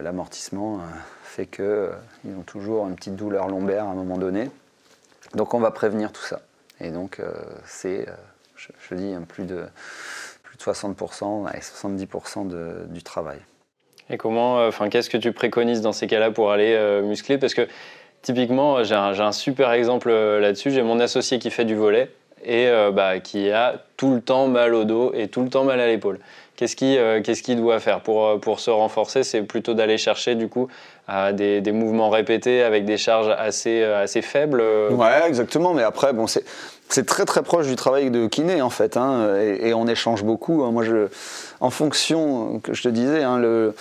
l'amortissement 0.03 0.81
fait 1.23 1.47
qu'ils 1.47 2.35
ont 2.39 2.43
toujours 2.45 2.87
une 2.87 2.95
petite 2.95 3.17
douleur 3.17 3.49
lombaire 3.49 3.85
à 3.85 3.89
un 3.89 3.95
moment 3.95 4.19
donné. 4.19 4.51
Donc 5.35 5.55
on 5.55 5.61
va 5.61 5.71
prévenir 5.71 6.13
tout 6.13 6.23
ça. 6.23 6.41
Et 6.81 6.91
donc 6.91 7.21
c'est 7.65 8.07
je, 8.57 8.95
dis 8.95 9.15
plus 9.29 9.45
de, 9.45 9.65
plus 10.43 10.57
de 10.57 10.63
60% 10.63 11.49
et 11.55 11.61
70% 11.61 12.89
du 12.89 13.03
travail. 13.03 13.39
Et 14.11 14.17
comment, 14.17 14.61
euh, 14.61 14.69
enfin, 14.69 14.89
qu'est-ce 14.89 15.11
que 15.11 15.17
tu 15.17 15.33
préconises 15.33 15.81
dans 15.81 15.93
ces 15.93 16.07
cas-là 16.07 16.31
pour 16.31 16.53
aller 16.53 16.75
euh, 16.75 17.03
muscler? 17.03 17.39
Parce 17.39 17.55
que 17.55 17.67
typiquement, 18.23 18.85
j'ai 18.85 18.95
un, 18.95 19.33
super 19.33 19.73
exemple 19.73 20.11
euh, 20.11 20.41
là-dessus. 20.41 20.71
J'ai 20.71 20.83
mon 20.83 21.01
associé 21.01 21.39
qui 21.39 21.51
fait 21.51 21.65
du 21.65 21.75
volet 21.75 22.11
et 22.47 22.71
bah, 22.93 23.19
qui 23.21 23.51
a 23.51 23.75
tout 23.97 24.15
le 24.15 24.21
temps 24.21 24.47
mal 24.47 24.75
au 24.75 24.85
dos 24.85 25.13
et 25.15 25.29
tout 25.29 25.43
le 25.43 25.49
temps 25.49 25.65
mal 25.65 25.81
à 25.81 25.87
l'épaule. 25.87 26.19
Qu'est-ce 26.57 26.77
qu'il 27.43 27.57
doit 27.57 27.81
faire 27.81 28.01
pour, 28.01 28.41
pour 28.41 28.61
se 28.61 28.71
renforcer? 28.71 29.25
C'est 29.25 29.43
plutôt 29.43 29.75
d'aller 29.75 29.99
chercher 29.99 30.35
du 30.37 30.49
coup 30.49 30.69
des, 31.35 31.61
des, 31.61 31.73
mouvements 31.73 32.09
répétés 32.09 32.63
avec 32.63 32.87
des 32.87 32.97
charges 32.97 33.29
assez, 33.37 33.83
assez 33.83 34.23
faibles 34.23 34.63
Ouais, 34.91 35.27
exactement. 35.27 35.75
Mais 35.75 35.83
après, 35.83 36.13
bon, 36.15 36.27
c'est 36.27 37.07
très 37.07 37.25
très 37.25 37.43
proche 37.43 37.67
du 37.67 37.77
travail 37.77 38.11
de 38.11 38.27
kiné 38.27 38.63
en 38.63 38.71
fait, 38.71 38.97
hein, 38.97 39.37
et, 39.37 39.75
on 39.75 39.87
échange 39.87 40.25
beaucoup. 40.25 40.65
Moi, 40.71 40.85
je, 40.85 41.09
en 41.61 41.71
fonction, 41.71 42.61
que 42.61 42.75
je 42.75 42.83
te 42.83 42.89
disais, 42.89 43.23
hein, 43.23 43.39
le, 43.39 43.75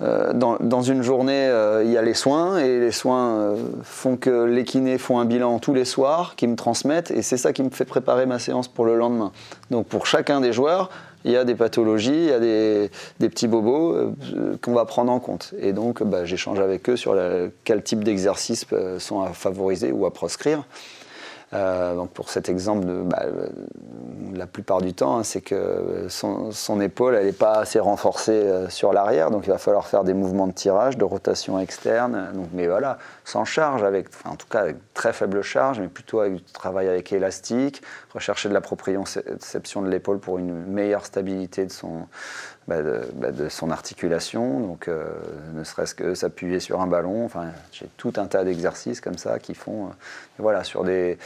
euh, 0.00 0.32
dans, 0.32 0.82
une 0.82 1.02
journée, 1.02 1.46
euh, 1.46 1.84
il 1.84 1.90
y 1.90 1.96
a 1.96 2.02
les 2.02 2.14
soins, 2.14 2.58
et 2.58 2.80
les 2.80 2.90
soins 2.90 3.36
euh, 3.36 3.56
font 3.82 4.16
que 4.16 4.44
les 4.44 4.64
kinés 4.64 4.98
font 4.98 5.18
un 5.18 5.24
bilan 5.24 5.58
tous 5.58 5.74
les 5.74 5.84
soirs, 5.84 6.34
qui 6.36 6.46
me 6.46 6.56
transmettent, 6.56 7.10
et 7.10 7.22
c'est 7.22 7.36
ça 7.36 7.52
qui 7.52 7.62
me 7.62 7.70
fait 7.70 7.84
préparer 7.84 8.26
ma 8.26 8.38
séance 8.38 8.68
pour 8.68 8.84
le 8.84 8.96
lendemain. 8.96 9.32
Donc 9.70 9.86
pour 9.86 10.06
chacun 10.06 10.40
des 10.40 10.52
joueurs, 10.52 10.90
il 11.24 11.30
y 11.30 11.36
a 11.36 11.44
des 11.44 11.54
pathologies, 11.54 12.10
il 12.10 12.24
y 12.24 12.32
a 12.32 12.40
des, 12.40 12.90
petits 13.20 13.46
bobos 13.46 14.12
qu'on 14.60 14.74
va 14.74 14.84
prendre 14.86 15.12
en 15.12 15.20
compte. 15.20 15.54
Et 15.60 15.72
donc, 15.72 16.02
bah, 16.02 16.24
j'échange 16.24 16.58
avec 16.58 16.88
eux 16.88 16.96
sur 16.96 17.16
quel 17.62 17.84
type 17.84 18.02
d'exercices 18.02 18.66
sont 18.98 19.22
à 19.22 19.28
favoriser 19.28 19.92
ou 19.92 20.04
à 20.04 20.12
proscrire. 20.12 20.64
Euh, 21.54 21.94
donc 21.94 22.10
pour 22.10 22.30
cet 22.30 22.48
exemple, 22.48 22.86
de, 22.86 23.02
bah, 23.02 23.24
la 24.34 24.46
plupart 24.46 24.80
du 24.80 24.94
temps, 24.94 25.18
hein, 25.18 25.22
c'est 25.22 25.42
que 25.42 26.06
son, 26.08 26.80
épaule, 26.80 27.14
elle 27.14 27.26
n'est 27.26 27.32
pas 27.32 27.58
assez 27.58 27.78
renforcée 27.78 28.32
euh, 28.32 28.68
sur 28.70 28.92
l'arrière, 28.92 29.30
donc 29.30 29.46
il 29.46 29.50
va 29.50 29.58
falloir 29.58 29.86
faire 29.86 30.02
des 30.04 30.14
mouvements 30.14 30.46
de 30.46 30.52
tirage, 30.52 30.96
de 30.96 31.04
rotation 31.04 31.58
externe. 31.58 32.30
Donc, 32.34 32.48
mais 32.54 32.66
voilà, 32.66 32.98
sans 33.24 33.44
charge, 33.44 33.82
avec, 33.82 34.06
en 34.24 34.36
tout 34.36 34.46
cas 34.48 34.60
avec 34.60 34.76
très 34.94 35.12
faible 35.12 35.42
charge, 35.42 35.80
mais 35.80 35.88
plutôt 35.88 36.20
avec 36.20 36.36
du 36.36 36.42
travail 36.42 36.88
avec 36.88 37.12
élastique, 37.12 37.82
rechercher 38.14 38.48
de 38.48 38.54
la 38.54 38.62
proprioception 38.62 39.82
de 39.82 39.88
l'épaule 39.88 40.20
pour 40.20 40.38
une 40.38 40.64
meilleure 40.64 41.04
stabilité 41.04 41.66
de 41.66 41.72
son, 41.72 42.06
bah, 42.68 42.82
de, 42.82 43.00
bah, 43.14 43.32
de 43.32 43.48
son 43.48 43.70
articulation, 43.70 44.60
donc 44.60 44.86
euh, 44.86 45.04
ne 45.54 45.64
serait-ce 45.64 45.94
que 45.94 46.14
s'appuyer 46.14 46.60
sur 46.60 46.80
un 46.80 46.86
ballon. 46.86 47.24
Enfin, 47.24 47.46
j'ai 47.72 47.88
tout 47.96 48.12
un 48.16 48.26
tas 48.26 48.44
d'exercices 48.44 49.00
comme 49.00 49.18
ça 49.18 49.38
qui 49.40 49.54
font, 49.54 49.86
euh, 49.86 49.90
voilà, 50.38 50.62
sur 50.62 50.84
des 50.84 51.18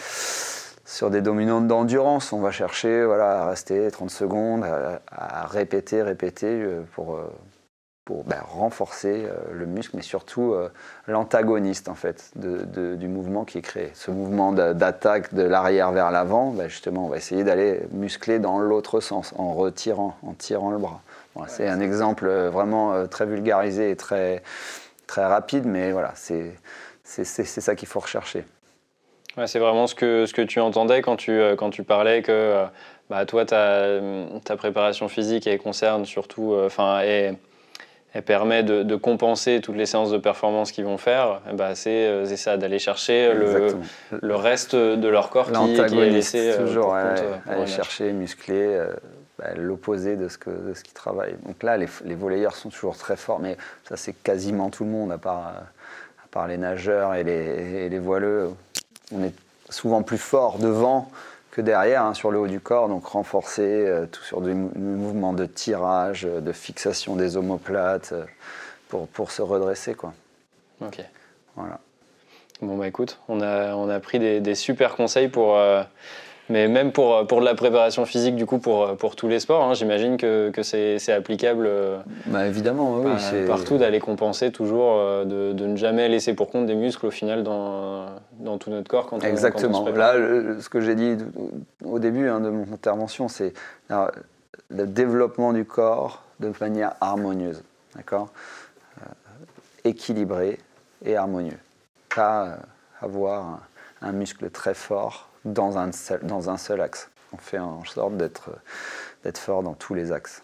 sur 0.87 1.11
des 1.11 1.21
dominantes 1.21 1.67
d'endurance, 1.67 2.33
on 2.33 2.41
va 2.41 2.53
chercher 2.53 3.05
voilà, 3.05 3.43
à 3.43 3.49
rester 3.49 3.91
30 3.91 4.09
secondes, 4.09 4.65
à, 5.11 5.47
répéter, 5.47 6.01
répéter 6.01 6.47
euh, 6.47 6.83
pour, 6.95 7.19
pour 8.07 8.23
ben, 8.23 8.41
renforcer 8.49 9.27
euh, 9.27 9.35
le 9.53 9.67
muscle, 9.67 9.97
mais 9.97 10.03
surtout 10.03 10.55
euh, 10.55 10.69
l'antagoniste 11.09 11.89
en 11.89 11.97
fait 11.97 12.31
de- 12.37 12.65
de- 12.65 12.95
du 12.95 13.09
mouvement 13.09 13.45
qui 13.45 13.59
est 13.59 13.63
créé. 13.63 13.91
Ce 13.95 14.13
mouvement 14.13 14.53
d'a- 14.53 14.75
d'attaque 14.75 15.35
de 15.35 15.43
l'arrière 15.43 15.91
vers 15.91 16.13
l'avant, 16.13 16.53
ben, 16.53 16.69
justement, 16.69 17.07
on 17.07 17.09
va 17.09 17.17
essayer 17.17 17.43
d'aller 17.43 17.81
muscler 17.91 18.39
dans 18.39 18.61
l'autre 18.61 19.01
sens, 19.01 19.35
en 19.37 19.53
retirant, 19.55 20.17
en 20.23 20.35
tirant 20.35 20.71
le 20.71 20.79
bras. 20.79 21.03
Voilà, 21.35 21.49
c'est 21.51 21.67
un 21.69 21.81
exemple 21.81 22.29
euh, 22.29 22.49
vraiment 22.49 22.95
euh, 22.95 23.07
très 23.07 23.27
vulgarisé 23.27 23.91
et 23.91 23.97
très, 23.97 24.43
très 25.09 25.27
rapide, 25.27 25.67
mais 25.67 25.91
voilà, 25.91 26.13
c'est 26.15 26.55
ça 27.05 27.75
qu'il 27.75 27.89
faut 27.89 28.01
rechercher. 28.01 28.45
Ouais, 29.37 29.49
c'est 29.49 29.59
vraiment 29.59 29.89
ce 29.89 29.97
que, 29.97 30.27
ce 30.27 30.33
que 30.33 30.43
tu 30.43 30.61
entendais 30.61 31.03
quand 31.03 31.17
tu, 31.17 31.33
euh, 31.33 31.57
quand 31.57 31.71
tu 31.71 31.83
parlais 31.83 32.23
que 32.23 32.31
euh, 32.31 32.65
bah, 33.11 33.27
toi, 33.27 33.45
ta, 33.45 33.99
ta 34.45 34.57
préparation 34.57 35.09
physique, 35.09 35.49
elle 35.49 35.59
concerne 35.59 36.07
surtout, 36.07 36.55
euh, 36.55 36.67
enfin, 36.67 37.01
elle, 37.01 37.37
elle 38.17 38.23
permet 38.23 38.63
de, 38.63 38.83
de 38.83 38.97
compenser 38.97 39.61
toutes 39.61 39.77
les 39.77 39.85
séances 39.85 40.11
de 40.11 40.17
performance 40.17 40.73
qu'ils 40.73 40.87
vont 40.87 40.97
faire. 40.97 41.43
Et 41.51 41.55
bah, 41.55 41.75
c'est 41.75 42.07
euh, 42.07 42.25
c'est 42.25 42.39
ça, 42.39 42.57
d'aller 42.57 42.79
chercher 42.79 43.35
le, 43.35 44.35
reste 44.35 44.75
de 44.75 45.09
leur 45.09 45.29
corps 45.29 45.53
qui, 45.53 45.75
qui 45.75 45.99
est 45.99 46.11
laissé 46.11 46.53
euh, 46.53 46.65
toujours 46.65 46.95
ouais, 46.95 47.03
compte, 47.03 47.53
aller 47.53 47.67
chercher, 47.67 48.13
muscler, 48.13 48.55
euh, 48.55 48.89
bah, 49.39 49.49
l'opposé 49.55 50.17
de 50.17 50.29
ce 50.29 50.39
qu'ils 50.39 50.95
travaillent. 50.95 51.37
Donc 51.45 51.63
là, 51.63 51.77
les, 51.77 51.89
les 52.07 52.15
volleyeurs 52.15 52.57
sont 52.57 52.71
toujours 52.71 52.97
très 52.97 53.17
forts, 53.17 53.39
mais 53.39 53.59
ça 53.87 53.99
c'est 53.99 54.15
quasiment 54.15 54.71
tout 54.71 54.85
le 54.85 54.91
monde, 54.91 55.13
à 55.13 55.19
part, 55.19 55.53
à 56.25 56.29
part 56.31 56.49
les 56.49 56.57
nageurs 56.57 57.15
et 57.15 57.23
les, 57.23 57.85
et 57.85 57.89
les 57.91 57.99
voileux. 57.99 58.49
On 59.13 59.23
est 59.23 59.35
souvent 59.69 60.03
plus 60.03 60.17
fort 60.17 60.59
devant 60.59 61.11
que 61.57 61.63
derrière, 61.63 62.03
hein, 62.05 62.13
sur 62.13 62.31
le 62.31 62.39
haut 62.39 62.47
du 62.49 62.61
corps, 62.61 62.87
donc 62.87 63.07
renforcer 63.07 63.63
euh, 63.63 64.05
tout 64.05 64.23
sur 64.23 64.43
des 64.43 64.53
mou- 64.53 64.73
mouvements 64.77 65.33
de 65.33 65.47
tirage, 65.47 66.27
euh, 66.27 66.41
de 66.43 66.53
fixation 66.53 67.17
des 67.17 67.39
omoplates, 67.39 68.13
euh, 68.13 68.25
pour, 68.91 69.09
pour 69.09 69.31
se 69.31 69.41
redresser. 69.41 69.95
Quoi. 69.95 70.13
Ok. 70.83 71.03
Voilà. 71.57 71.81
Bon 72.61 72.77
bah 72.77 72.87
écoute, 72.87 73.19
on 73.29 73.41
a, 73.41 73.75
on 73.75 73.89
a 73.89 73.99
pris 74.01 74.19
des, 74.19 74.41
des 74.41 74.55
super 74.55 74.97
conseils 74.97 75.29
pour, 75.29 75.57
euh, 75.57 75.83
mais 76.49 76.69
même 76.69 76.93
pour, 76.93 77.27
pour 77.27 77.41
de 77.41 77.45
la 77.45 77.55
préparation 77.55 78.05
physique 78.07 78.37
du 78.37 78.47
coup 78.47 78.59
pour, 78.59 78.97
pour 78.97 79.17
tous 79.17 79.29
les 79.29 79.41
sports. 79.41 79.65
hein. 79.65 79.75
J'imagine 79.75 80.17
que, 80.17 80.51
que 80.51 80.63
c'est 80.63 81.13
applicable 81.13 81.67
euh, 81.67 81.99
Bah, 82.27 82.47
évidemment, 82.47 82.99
oui. 82.99 83.11
à- 83.11 83.19
c'est- 83.19 83.47
partout 83.47 83.79
d'aller 83.79 83.99
compenser 84.01 84.53
toujours, 84.53 84.95
euh, 84.99 85.25
de, 85.25 85.53
de 85.53 85.67
ne 85.67 85.77
jamais 85.77 86.09
laisser 86.09 86.35
pour 86.35 86.51
compte 86.51 86.67
des 86.67 86.75
muscles 86.75 87.07
au 87.07 87.11
final 87.11 87.43
dans, 87.43 88.07
dans 88.39 88.59
tout 88.59 88.71
notre 88.71 88.89
corps 88.89 89.07
quand 89.07 89.17
on, 89.17 89.21
quand 89.21 89.27
on 89.27 89.31
Exactement. 89.31 89.85
se. 89.87 89.91
Là, 89.91 90.17
le- 90.17 90.61
ce 90.61 90.69
que 90.69 90.81
j'ai 90.81 90.95
dit 90.95 91.17
au 91.85 91.99
début 91.99 92.29
hein, 92.29 92.41
de 92.41 92.51
mon 92.51 92.65
intervention, 92.73 93.29
c'est 93.29 93.53
le 93.89 94.87
développement 94.87 95.53
du 95.53 95.65
corps 95.65 96.23
de 96.41 96.53
manière 96.61 96.93
harmonieuse, 97.01 97.63
d'accord 97.95 98.29
Euh, 99.01 99.05
Équilibré 99.85 100.59
et 101.05 101.17
harmonieux. 101.17 101.59
Pas 102.15 102.47
euh, 102.47 102.57
avoir 103.01 103.43
un, 103.45 103.61
un 104.09 104.13
muscle 104.13 104.51
très 104.51 104.75
fort 104.75 105.29
dans 105.47 105.79
un 105.79 105.91
seul, 105.93 106.21
dans 106.23 106.51
un 106.51 106.59
seul 106.59 106.81
axe. 106.81 107.09
On 107.33 107.39
fait 107.39 107.59
en 107.59 107.85
sorte 107.85 108.17
d'être 108.17 108.51
d'être 109.25 109.39
fort 109.39 109.63
dans 109.63 109.75
tous 109.75 109.95
les 109.95 110.13
axes. 110.13 110.43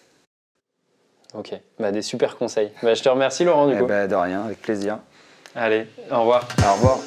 Ok, 1.35 1.53
bah, 1.79 1.93
des 1.93 2.03
super 2.03 2.37
conseils. 2.37 2.71
Bah, 2.83 2.95
je 2.95 3.03
te 3.03 3.09
remercie 3.09 3.45
Laurent 3.45 3.67
du 3.67 3.75
Eh 3.75 3.79
coup. 3.79 3.87
ben, 3.87 4.09
de 4.09 4.15
rien, 4.15 4.43
avec 4.45 4.61
plaisir. 4.61 4.99
Allez, 5.55 5.87
au 6.11 6.21
revoir. 6.21 6.49
Au 6.69 6.73
revoir. 6.75 6.99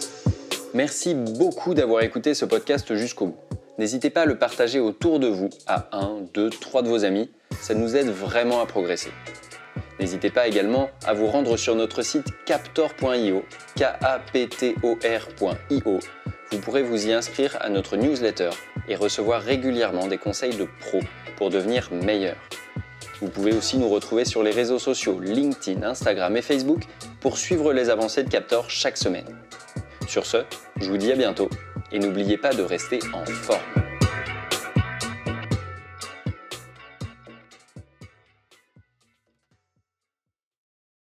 Merci 0.74 1.14
beaucoup 1.16 1.74
d'avoir 1.74 2.02
écouté 2.02 2.34
ce 2.34 2.46
podcast 2.46 2.94
jusqu'au 2.96 3.28
bout. 3.28 3.38
N'hésitez 3.78 4.10
pas 4.10 4.22
à 4.22 4.26
le 4.26 4.38
partager 4.38 4.80
autour 4.80 5.20
de 5.20 5.28
vous 5.28 5.50
à 5.68 5.88
un, 5.92 6.20
deux, 6.34 6.50
trois 6.50 6.82
de 6.82 6.88
vos 6.88 7.04
amis. 7.04 7.30
Ça 7.62 7.74
nous 7.74 7.96
aide 7.96 8.08
vraiment 8.10 8.62
à 8.62 8.66
progresser. 8.66 9.12
N'hésitez 10.00 10.30
pas 10.30 10.48
également 10.48 10.90
à 11.06 11.14
vous 11.14 11.28
rendre 11.28 11.56
sur 11.58 11.76
notre 11.76 12.02
site 12.02 12.28
captor.io, 12.46 13.46
K-A-P-T-O-R.io. 13.78 14.80
Vous 16.52 16.60
pourrez 16.60 16.84
vous 16.84 17.08
y 17.08 17.14
inscrire 17.14 17.58
à 17.62 17.70
notre 17.70 17.98
newsletter 17.98 18.50
et 18.88 18.96
recevoir 18.96 19.42
régulièrement 19.42 20.08
des 20.08 20.18
conseils 20.18 20.56
de 20.56 20.68
pros 20.82 21.02
pour 21.38 21.50
devenir 21.50 21.90
meilleur. 21.92 22.36
Vous 23.22 23.30
pouvez 23.30 23.54
aussi 23.54 23.78
nous 23.78 23.90
retrouver 23.90 24.26
sur 24.26 24.44
les 24.44 24.52
réseaux 24.52 24.80
sociaux 24.80 25.20
LinkedIn, 25.22 25.84
Instagram 25.84 26.36
et 26.36 26.42
Facebook 26.42 26.84
pour 27.22 27.38
suivre 27.38 27.72
les 27.74 27.90
avancées 27.90 28.24
de 28.24 28.30
Captor 28.30 28.70
chaque 28.70 28.98
semaine. 28.98 29.26
Sur 30.08 30.26
ce, 30.26 30.38
je 30.80 30.90
vous 30.90 30.98
dis 30.98 31.12
à 31.12 31.16
bientôt 31.16 31.50
et 31.92 32.00
n'oubliez 32.00 32.38
pas 32.38 32.54
de 32.54 32.62
rester 32.62 33.00
en 33.14 33.26
forme. 33.26 33.85